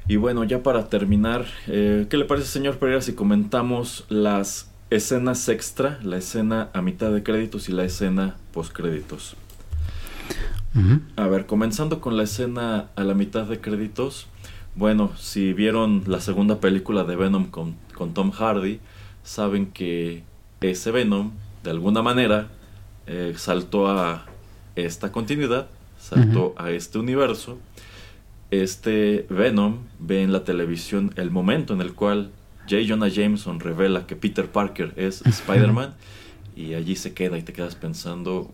[0.06, 5.46] Y bueno, ya para terminar, eh, ¿qué le parece, señor Pereira, si comentamos las escenas
[5.50, 9.36] extra, la escena a mitad de créditos y la escena post créditos?
[11.16, 14.26] A ver, comenzando con la escena a la mitad de créditos.
[14.74, 17.76] Bueno, si vieron la segunda película de Venom con,
[18.14, 18.80] Tom Hardy,
[19.24, 20.22] saben que
[20.60, 21.32] ese Venom,
[21.64, 22.48] de alguna manera,
[23.06, 24.26] eh, saltó a
[24.76, 27.58] esta continuidad, saltó a este universo.
[28.50, 32.30] Este Venom ve en la televisión el momento en el cual
[32.68, 32.82] J.
[32.86, 35.94] Jonah Jameson revela que Peter Parker es Spider-Man
[36.54, 38.50] y allí se queda y te quedas pensando,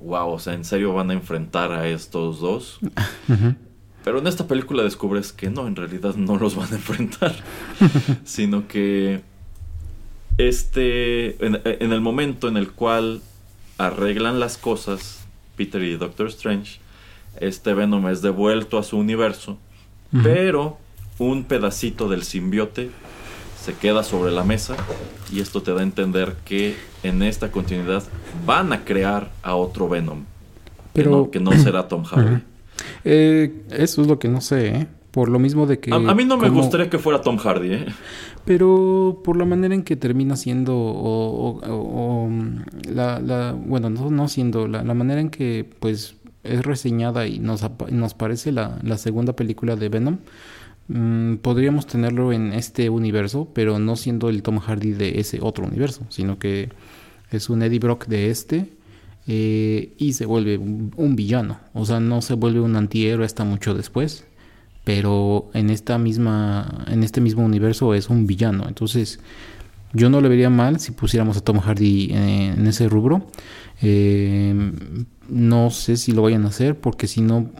[0.00, 2.78] wow, o sea, en serio van a enfrentar a estos dos.
[4.04, 7.34] Pero en esta película descubres que no, en realidad no los van a enfrentar,
[8.24, 9.22] sino que
[10.38, 13.20] este, en, el momento en el cual
[13.78, 15.26] arreglan las cosas,
[15.56, 16.78] Peter y Doctor Strange,
[17.40, 19.58] este Venom es devuelto a su universo,
[20.22, 20.78] pero
[21.18, 22.90] un pedacito del simbiote
[23.66, 24.76] se queda sobre la mesa
[25.32, 28.04] y esto te da a entender que en esta continuidad
[28.46, 30.22] van a crear a otro Venom.
[30.92, 32.42] Pero que no, será Tom Hardy.
[33.02, 34.86] Eh, eso es lo que no sé, ¿eh?
[35.10, 35.92] Por lo mismo de que...
[35.92, 37.86] A, mí no me gustaría que fuera Tom Hardy, ¿eh?
[38.44, 42.30] Pero por la manera en que termina siendo, o,
[42.88, 46.14] la, bueno, no, siendo, la, manera en que pues
[46.44, 50.18] es reseñada y nos, nos parece la, la segunda película de Venom,
[50.88, 55.66] Mm, podríamos tenerlo en este universo, pero no siendo el Tom Hardy de ese otro
[55.66, 56.70] universo, sino que
[57.30, 58.70] es un Eddie Brock de este
[59.26, 61.58] eh, y se vuelve un, villano.
[61.74, 64.24] O sea, no se vuelve un antihéroe hasta mucho después,
[64.84, 68.66] pero en esta misma, en este mismo universo es un villano.
[68.68, 69.18] Entonces,
[69.92, 73.26] yo no le vería mal si pusiéramos a Tom Hardy en, ese rubro.
[73.82, 74.54] Eh,
[75.28, 77.50] no sé si lo vayan a hacer, porque si no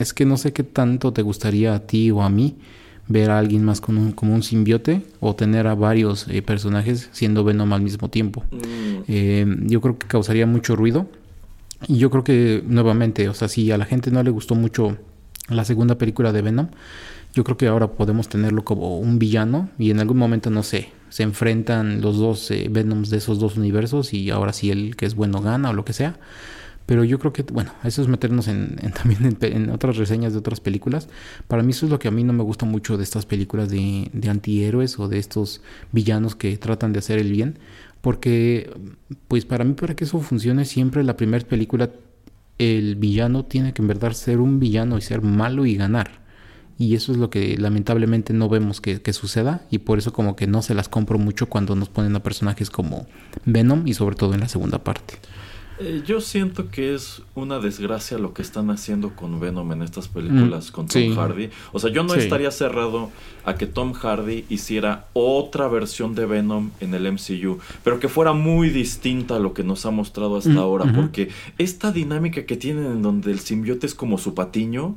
[0.00, 2.56] es que no sé qué tanto te gustaría a ti o a mí
[3.06, 7.10] ver a alguien más con un, como un simbiote o tener a varios eh, personajes
[7.12, 8.44] siendo Venom al mismo tiempo.
[8.50, 9.02] Mm.
[9.08, 11.06] Eh, yo creo que causaría mucho ruido.
[11.86, 14.96] Y yo creo que nuevamente, o sea, si a la gente no le gustó mucho
[15.48, 16.68] la segunda película de Venom,
[17.34, 20.90] yo creo que ahora podemos tenerlo como un villano y en algún momento, no sé,
[21.08, 25.06] se enfrentan los dos eh, Venoms de esos dos universos y ahora sí el que
[25.06, 26.16] es bueno gana o lo que sea.
[26.86, 30.60] Pero yo creo que, bueno, eso es meternos en, también en, otras reseñas de otras
[30.60, 31.08] películas.
[31.46, 33.68] Para mí eso es lo que a mí no me gusta mucho de estas películas
[33.68, 35.62] de, antihéroes o de estos
[35.92, 37.58] villanos que tratan de hacer el bien.
[38.00, 38.72] Porque,
[39.28, 41.90] pues para mí, para que eso funcione, siempre la primera película,
[42.58, 46.20] el villano tiene que en verdad ser un villano y ser malo y ganar.
[46.80, 49.66] Y eso es lo que lamentablemente no vemos que, suceda.
[49.70, 52.70] Y por eso como que no se las compro mucho cuando nos ponen a personajes
[52.70, 53.06] como
[53.44, 55.18] Venom y sobre todo en la segunda parte.
[55.80, 60.08] Eh, yo siento que es una desgracia lo que están haciendo con Venom en estas
[60.08, 61.48] películas mm, con Tom Hardy.
[61.72, 63.10] O sea, yo no estaría cerrado
[63.44, 68.34] a que Tom Hardy hiciera otra versión de Venom en el MCU, pero que fuera
[68.34, 72.56] muy distinta a lo que nos ha mostrado hasta mm, ahora, porque esta dinámica que
[72.56, 74.96] tienen en donde el simbiote es como su patiño,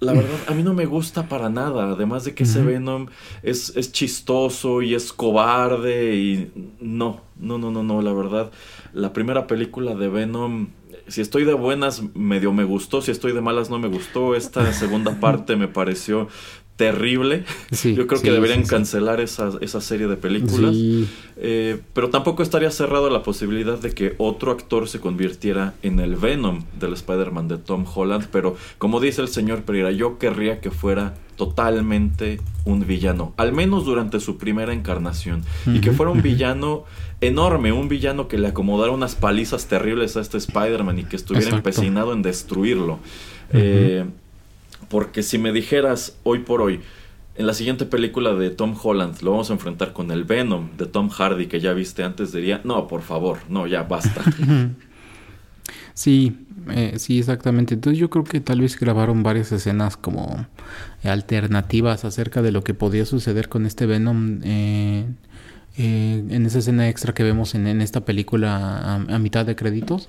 [0.00, 1.90] la verdad, a mí no me gusta para nada.
[1.92, 3.08] Además de que ese Venom
[3.42, 6.50] es, es, chistoso y es cobarde y
[6.80, 8.50] no, no, no, no, no, la verdad
[8.92, 10.68] la primera película de Venom,
[11.08, 14.34] si estoy de buenas, medio me gustó, si estoy de malas, no me gustó.
[14.34, 16.28] Esta segunda parte me pareció
[16.80, 17.44] terrible.
[17.70, 20.74] Yo creo que deberían cancelar esa, esa, serie de películas.
[21.36, 26.16] Eh, pero tampoco estaría cerrado la posibilidad de que otro actor se convirtiera en el
[26.16, 28.28] Venom del Spider-Man de Tom Holland.
[28.32, 33.34] Pero como dice el señor Pereira, yo querría que fuera totalmente un villano.
[33.36, 35.44] Al menos durante su primera encarnación.
[35.66, 36.84] Y que fuera un villano
[37.20, 41.54] enorme, un villano que le acomodara unas palizas terribles a este Spider-Man y que estuviera
[41.54, 42.98] empecinado en destruirlo.
[43.52, 44.04] eh,
[44.88, 46.80] porque si me dijeras hoy por hoy,
[47.36, 50.86] en la siguiente película de Tom Holland lo vamos a enfrentar con el Venom de
[50.86, 54.22] Tom Hardy que ya viste antes, diría, no, por favor, no, ya basta.
[55.92, 57.74] Sí, eh, sí, exactamente.
[57.74, 60.46] Entonces yo creo que tal vez grabaron varias escenas como
[61.04, 65.04] alternativas acerca de lo que podía suceder con este Venom eh,
[65.76, 70.08] eh, en esa escena extra que vemos en, esta película a, mitad de créditos.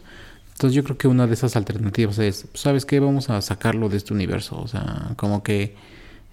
[0.51, 2.99] Entonces yo creo que una de esas alternativas es, ¿sabes qué?
[2.99, 4.59] Vamos a sacarlo de este universo.
[4.59, 5.75] O sea, como que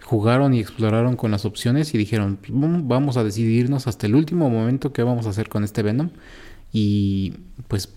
[0.03, 4.93] jugaron y exploraron con las opciones y dijeron, vamos a decidirnos hasta el último momento
[4.93, 6.11] qué vamos a hacer con este Venom.
[6.73, 7.35] Y
[7.69, 7.89] pues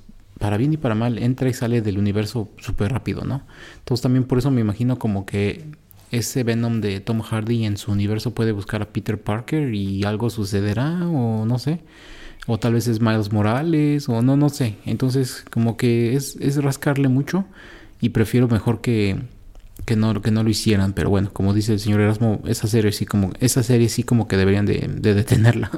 [0.42, 3.44] para bien y para mal, entra y sale del universo súper rápido, ¿no?
[3.78, 5.66] Entonces también por eso me imagino como que
[6.12, 10.30] ese Venom de Tom Hardy en su universo puede buscar a Peter Parker y algo
[10.30, 11.80] sucederá o no sé.
[12.48, 14.78] O tal vez es Miles Morales o no, no sé.
[14.86, 17.46] Entonces como que es, es rascarle mucho
[18.02, 19.20] y prefiero mejor que
[19.86, 22.92] que no, que no lo hicieran, pero bueno, como dice el señor Erasmo, esa serie
[22.92, 25.72] sí como, esa serie sí como que deberían de, detenerla.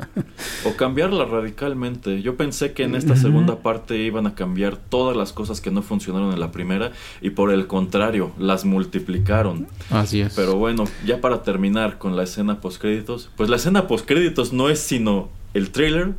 [0.66, 2.22] O cambiarla radicalmente.
[2.22, 5.82] Yo pensé que en esta segunda parte iban a cambiar todas las cosas que no
[5.82, 6.92] funcionaron en la primera
[7.22, 9.68] y por el contrario, las multiplicaron.
[9.90, 10.34] Así es.
[10.34, 14.80] Pero bueno, ya para terminar con la escena postcréditos, pues la escena postcréditos no es
[14.80, 16.14] sino el trailer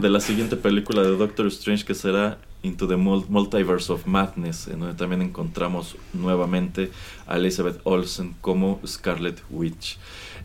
[0.00, 4.80] de la siguiente película de Doctor Strange que será Into the Multiverse of Madness, en
[4.80, 6.90] donde también encontramos nuevamente
[7.26, 9.98] a Elizabeth Olsen como Scarlet Witch.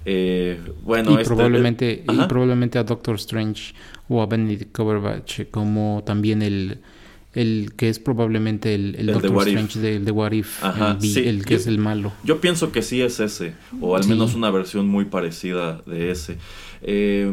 [0.06, 3.74] Eh, bueno, y, este, probablemente, y probablemente a Doctor Strange
[4.08, 6.80] o a Benedict Cumberbatch como también el,
[7.34, 10.64] el que es probablemente el, Doctor Strange de, de, What If,
[11.18, 12.14] el, que es el malo.
[12.24, 16.38] Yo pienso que sí es ese, o al menos una versión muy parecida de ese.
[16.82, 17.32] Eh,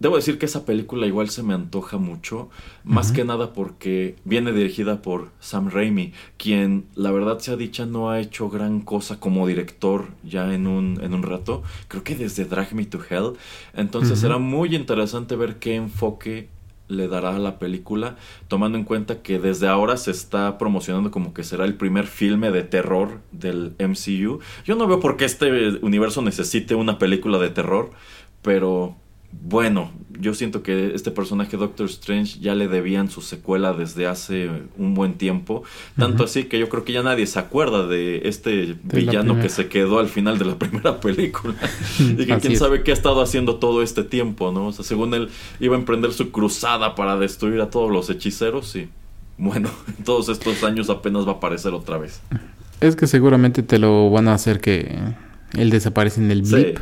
[0.00, 2.50] Debo decir que esa película igual se me antoja mucho,
[2.82, 8.10] más que nada porque viene dirigida por Sam Raimi, quien la verdad sea dicha no
[8.10, 12.44] ha hecho gran cosa como director ya en un, en un rato, creo que desde
[12.44, 13.34] Drag Me to Hell,
[13.72, 16.48] entonces será muy interesante ver qué enfoque
[16.88, 18.16] le dará a la película,
[18.48, 22.50] tomando en cuenta que desde ahora se está promocionando como que será el primer filme
[22.50, 24.40] de terror del MCU.
[24.64, 27.90] Yo no veo por qué este universo necesite una película de terror,
[28.42, 28.96] pero
[29.42, 34.50] bueno, yo siento que este personaje Doctor Strange ya le debían su secuela desde hace
[34.78, 35.64] un buen tiempo.
[35.98, 39.68] Tanto así que yo creo que ya nadie se acuerda de este villano que se
[39.68, 41.54] quedó al final de la primera película.
[41.98, 44.68] y que quién sabe qué ha estado haciendo todo este tiempo, ¿no?
[44.68, 45.28] O sea, según él
[45.60, 48.88] iba a emprender su cruzada para destruir a todos los hechiceros y
[49.36, 52.20] bueno, en todos estos años apenas va a aparecer otra vez.
[52.80, 54.98] Es que seguramente te lo van a hacer que
[55.56, 56.78] él desaparece en el blip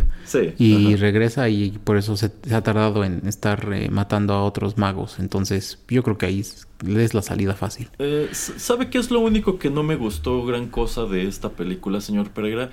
[0.58, 5.18] y regresa y por eso se, ha tardado en estar eh, matando a otros magos.
[5.18, 7.88] Entonces yo creo que ahí es la salida fácil.
[7.98, 12.00] Eh, ¿Sabe qué es lo único que no me gustó gran cosa de esta película,
[12.00, 12.70] señor Pereira?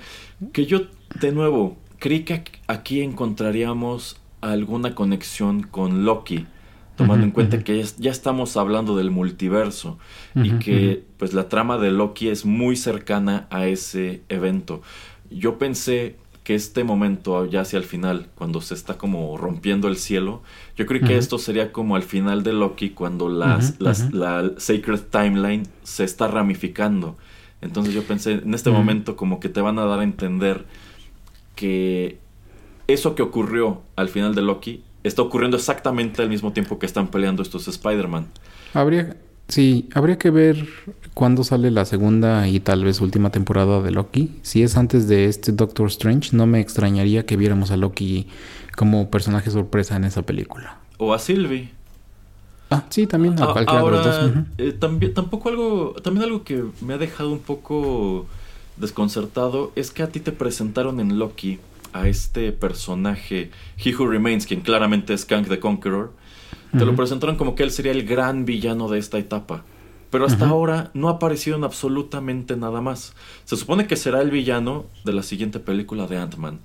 [0.52, 0.82] Que yo,
[1.20, 6.46] de nuevo, creí que aquí encontraríamos alguna conexión con Loki
[6.96, 9.98] tomando en cuenta que ya estamos hablando del multiverso
[10.34, 14.82] y que pues la trama de Loki es muy cercana a ese evento
[15.30, 19.96] yo pensé que este momento ya hacia el final, cuando se está como rompiendo el
[19.96, 20.42] cielo,
[20.76, 25.64] yo creo que esto sería como al final de Loki cuando las, la Sacred Timeline
[25.82, 27.16] se está ramificando.
[27.60, 30.64] Entonces yo pensé, en este momento como que te van a dar a entender
[31.54, 32.18] que
[32.86, 37.08] eso que ocurrió al final de Loki está ocurriendo exactamente al mismo tiempo que están
[37.08, 38.28] peleando estos Spider-Man.
[38.72, 39.16] Habría,
[39.50, 40.68] Sí, habría que ver
[41.12, 44.30] cuándo sale la segunda y tal vez última temporada de Loki.
[44.42, 48.28] Si es antes de este Doctor Strange, no me extrañaría que viéramos a Loki
[48.76, 50.78] como personaje sorpresa en esa película.
[50.98, 51.70] O a Sylvie.
[52.70, 54.32] Ah, sí, también a, cualquiera de los dos.
[54.58, 58.26] Eh, también, tampoco algo, también algo que me ha dejado un poco
[58.76, 61.58] desconcertado es que a ti te presentaron en Loki
[61.92, 63.50] a este personaje,
[63.84, 66.12] He Who Remains, quien claramente es Kang the Conqueror
[66.72, 69.64] te lo presentaron como que él sería el gran villano de esta etapa.
[70.10, 73.14] Pero hasta ahora no ha aparecido en absolutamente nada más.
[73.44, 76.58] Se supone que será el villano de la siguiente película de Ant-Man.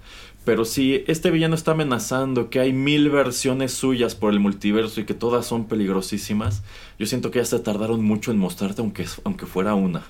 [0.46, 5.06] Pero si este villano está amenazando que hay mil versiones suyas por el multiverso y
[5.06, 6.64] que todas son peligrosísimas,
[6.98, 10.04] yo siento que ya se tardaron mucho en mostrarte aunque, aunque fuera una.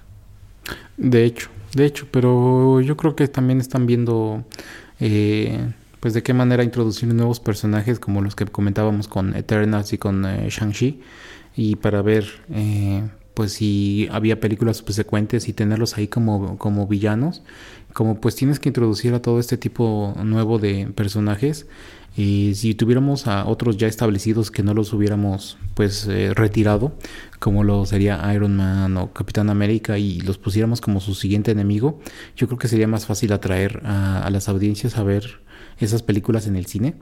[0.97, 4.43] De hecho, de hecho, pero yo creo que también están viendo
[4.99, 5.71] eh,
[6.05, 10.23] pues de qué manera introducir nuevos personajes como los que comentábamos con Eternals y con
[10.23, 11.01] eh, Shang-Chi
[11.55, 13.01] y para ver eh,
[13.33, 17.41] pues si había películas subsecuentes y tenerlos ahí como, como villanos
[17.93, 21.65] como pues tienes que introducir a todo este tipo nuevo de personajes
[22.15, 26.95] y si tuviéramos a otros ya establecidos que no los hubiéramos pues eh, retirado
[27.39, 31.99] como lo sería Iron Man o Capitán América y los pusiéramos como su siguiente enemigo
[32.37, 35.43] yo creo que sería más fácil atraer a, a las audiencias a ver
[35.79, 36.95] esas películas en el cine.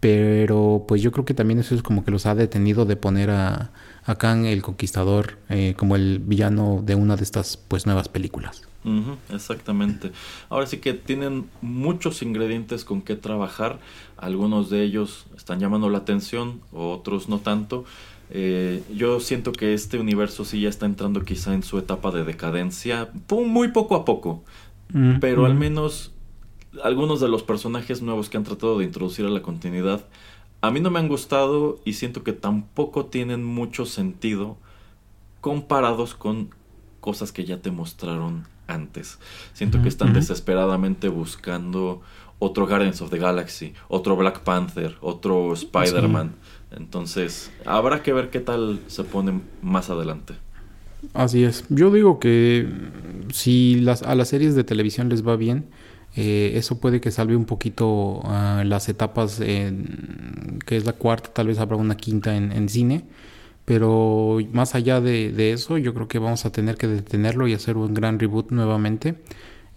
[0.00, 3.30] Pero pues yo creo que también eso es como que los ha detenido de poner
[3.30, 3.70] a,
[4.04, 8.62] a Kang el Conquistador eh, como el villano de una de estas pues nuevas películas.
[9.28, 10.10] exactamente.
[10.48, 13.78] Ahora sí que tienen muchos ingredientes con que trabajar.
[14.16, 17.84] Algunos de ellos están llamando la atención, otros no tanto.
[18.30, 22.24] Eh, yo siento que este universo sí ya está entrando quizá en su etapa de
[22.24, 24.44] decadencia, muy poco a poco.
[25.20, 26.12] Pero al menos
[26.82, 30.04] algunos de los personajes nuevos que han tratado de introducir a la continuidad
[30.62, 34.58] a mí no me han gustado y siento que tampoco tienen mucho sentido
[35.40, 36.50] comparados con
[37.00, 39.18] cosas que ya te mostraron antes.
[39.54, 42.02] Siento que están desesperadamente buscando
[42.38, 46.34] otro Guardians of the Galaxy, otro Black Panther, otro Spider-Man.
[46.72, 50.34] Entonces, habrá que ver qué tal se pone más adelante.
[51.14, 51.64] Así es.
[51.70, 52.68] Yo digo que
[53.32, 55.66] si las, a las series de televisión les va bien,
[56.16, 61.48] eh, eso puede que salve un poquito ah, las etapas, que es la cuarta, tal
[61.48, 63.04] vez habrá una quinta en, cine.
[63.64, 67.76] Pero más allá de, eso, yo creo que vamos a tener que detenerlo y hacer
[67.76, 69.16] un gran reboot nuevamente.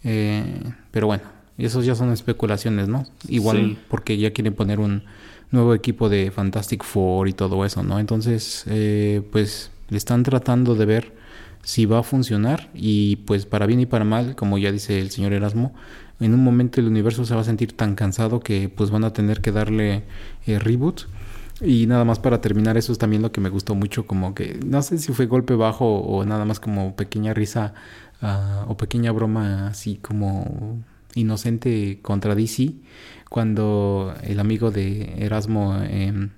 [0.04, 0.44] Eh,
[0.92, 1.24] pero bueno,
[1.58, 3.06] esos ya son especulaciones, ¿no?
[3.28, 5.04] Igual porque ya quieren poner un
[5.52, 8.00] nuevo equipo de Fantastic Four y todo eso, ¿no?
[8.00, 11.14] Entonces, eh, pues le están tratando de ver
[11.62, 15.12] si va a funcionar y pues para bien y para mal, como ya dice el
[15.12, 15.74] señor Erasmo,
[16.20, 19.14] en un momento el universo se va a sentir tan cansado que pues van a
[19.14, 20.04] tener que darle
[20.46, 21.02] eh, reboot.
[21.62, 24.60] Y nada más para terminar, eso es también lo que me gustó mucho, como que
[24.66, 27.74] no sé si fue golpe bajo o nada más como pequeña risa
[28.22, 30.84] ah, o pequeña broma así como
[31.16, 32.74] inocente contra DC,
[33.30, 36.32] cuando el amigo de Erasmo, em,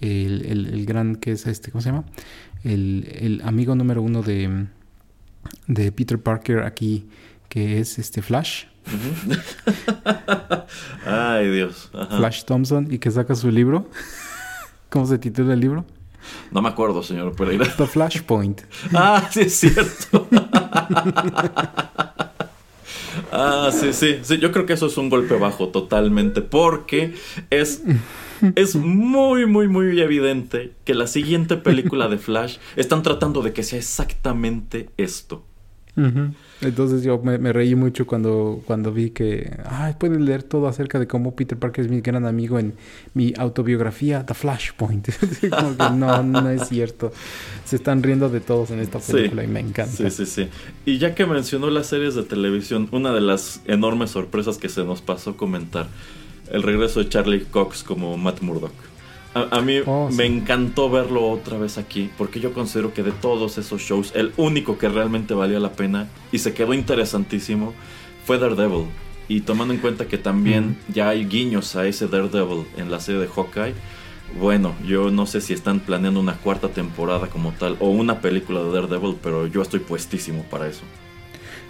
[0.00, 2.04] el, el, gran que es este, ¿cómo se llama?
[2.62, 4.66] El, el amigo número uno de,
[5.66, 7.06] de Peter Parker aquí,
[7.48, 8.64] que es este Flash,
[11.06, 11.90] Ay, Dios.
[12.16, 13.88] Flash Thompson y que saca su libro.
[14.90, 15.84] ¿Cómo se titula el libro?
[16.50, 17.66] No me acuerdo, señor Pereira.
[17.76, 18.62] The Flashpoint.
[18.94, 20.28] ah, sí, es cierto.
[23.32, 24.38] ah, sí, sí, sí.
[24.38, 26.42] Yo creo que eso es un golpe bajo totalmente.
[26.42, 27.14] Porque
[27.50, 27.82] es.
[28.56, 33.62] Es muy, muy, muy evidente que la siguiente película de Flash están tratando de que
[33.62, 35.44] sea exactamente esto.
[36.64, 41.06] Entonces yo me, reí mucho cuando, cuando vi que, ay, pueden leer todo acerca de
[41.06, 42.74] cómo Peter Parker es mi gran amigo en
[43.14, 45.08] mi autobiografía, The Flashpoint.
[45.50, 47.12] Como que no, no es cierto.
[47.64, 49.92] Se están riendo de todos en esta película y me encanta.
[49.92, 50.48] Sí, sí, sí.
[50.84, 54.84] Y ya que mencionó las series de televisión, una de las enormes sorpresas que se
[54.84, 55.88] nos pasó comentar,
[56.50, 58.93] el regreso de Charlie Cox como Matt Murdock.
[59.34, 63.58] A, mí oh, me encantó verlo otra vez aquí, porque yo considero que de todos
[63.58, 67.74] esos shows, el único que realmente valía la pena y se quedó interesantísimo
[68.24, 68.86] fue Daredevil.
[69.26, 73.20] Y tomando en cuenta que también ya hay guiños a ese Daredevil en la serie
[73.20, 73.74] de Hawkeye,
[74.38, 78.62] bueno, yo no sé si están planeando una cuarta temporada como tal o una película
[78.62, 80.82] de Daredevil, pero yo estoy puestísimo para eso.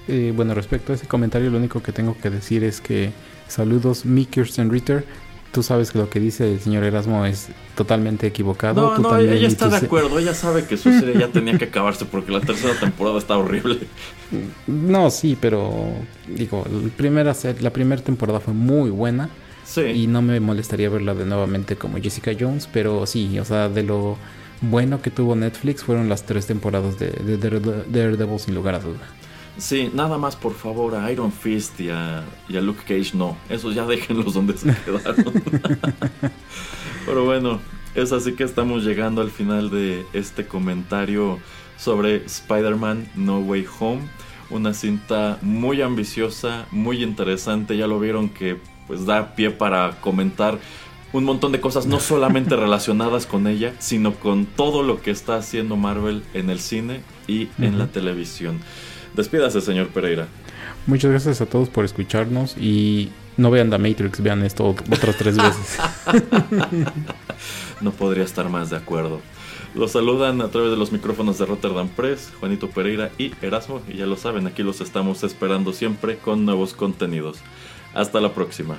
[0.07, 3.13] Eh, bueno, respecto a ese comentario, lo único que tengo que decir es que
[3.49, 5.05] saludos, Mikers Ritter
[5.55, 7.47] tú sabes que lo que dice el señor Erasmo es
[7.77, 8.99] totalmente equivocado.
[8.99, 10.19] No, no, ella está de acuerdo.
[10.19, 13.79] Ella sabe que su serie ya tenía que acabarse porque la tercera temporada está horrible.
[14.67, 15.93] No, sí, pero
[16.27, 19.31] digo, la primera, la primera temporada fue muy buena.
[19.65, 19.83] Sí.
[19.83, 23.85] Y no me molestaría verla de nuevamente como Jessica Jones, pero sí, o sea, de
[23.85, 24.19] lo
[24.61, 29.07] bueno que tuvo Netflix fueron las tres temporadas de, de Daredevil sin lugar a duda.
[29.57, 33.37] Sí, nada más por favor a Iron Fist y a, Luke Cage no.
[33.49, 35.25] Esos ya déjenlos donde se quedaron.
[37.07, 37.61] Pero bueno,
[37.95, 41.39] es así que estamos llegando al final de este comentario
[41.77, 44.03] sobre Spider-Man No Way Home.
[44.51, 47.77] Una cinta muy ambiciosa, muy interesante.
[47.77, 50.59] Ya lo vieron que pues da pie para comentar
[51.13, 55.37] un montón de cosas no solamente relacionadas con ella, sino con todo lo que está
[55.37, 58.61] haciendo Marvel en el cine y en la televisión.
[59.15, 60.27] Despídase, señor Pereira.
[60.87, 65.37] Muchas gracias a todos por escucharnos y no vean The Matrix, vean esto otras tres
[65.37, 65.79] veces.
[67.81, 69.21] no podría estar más de acuerdo.
[69.75, 73.97] Los saludan a través de los micrófonos de Rotterdam Press, Juanito Pereira y Erasmo, y
[73.97, 77.39] ya lo saben, aquí los estamos esperando siempre con nuevos contenidos.
[77.93, 78.79] Hasta la próxima.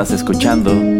[0.00, 0.99] Estás escuchando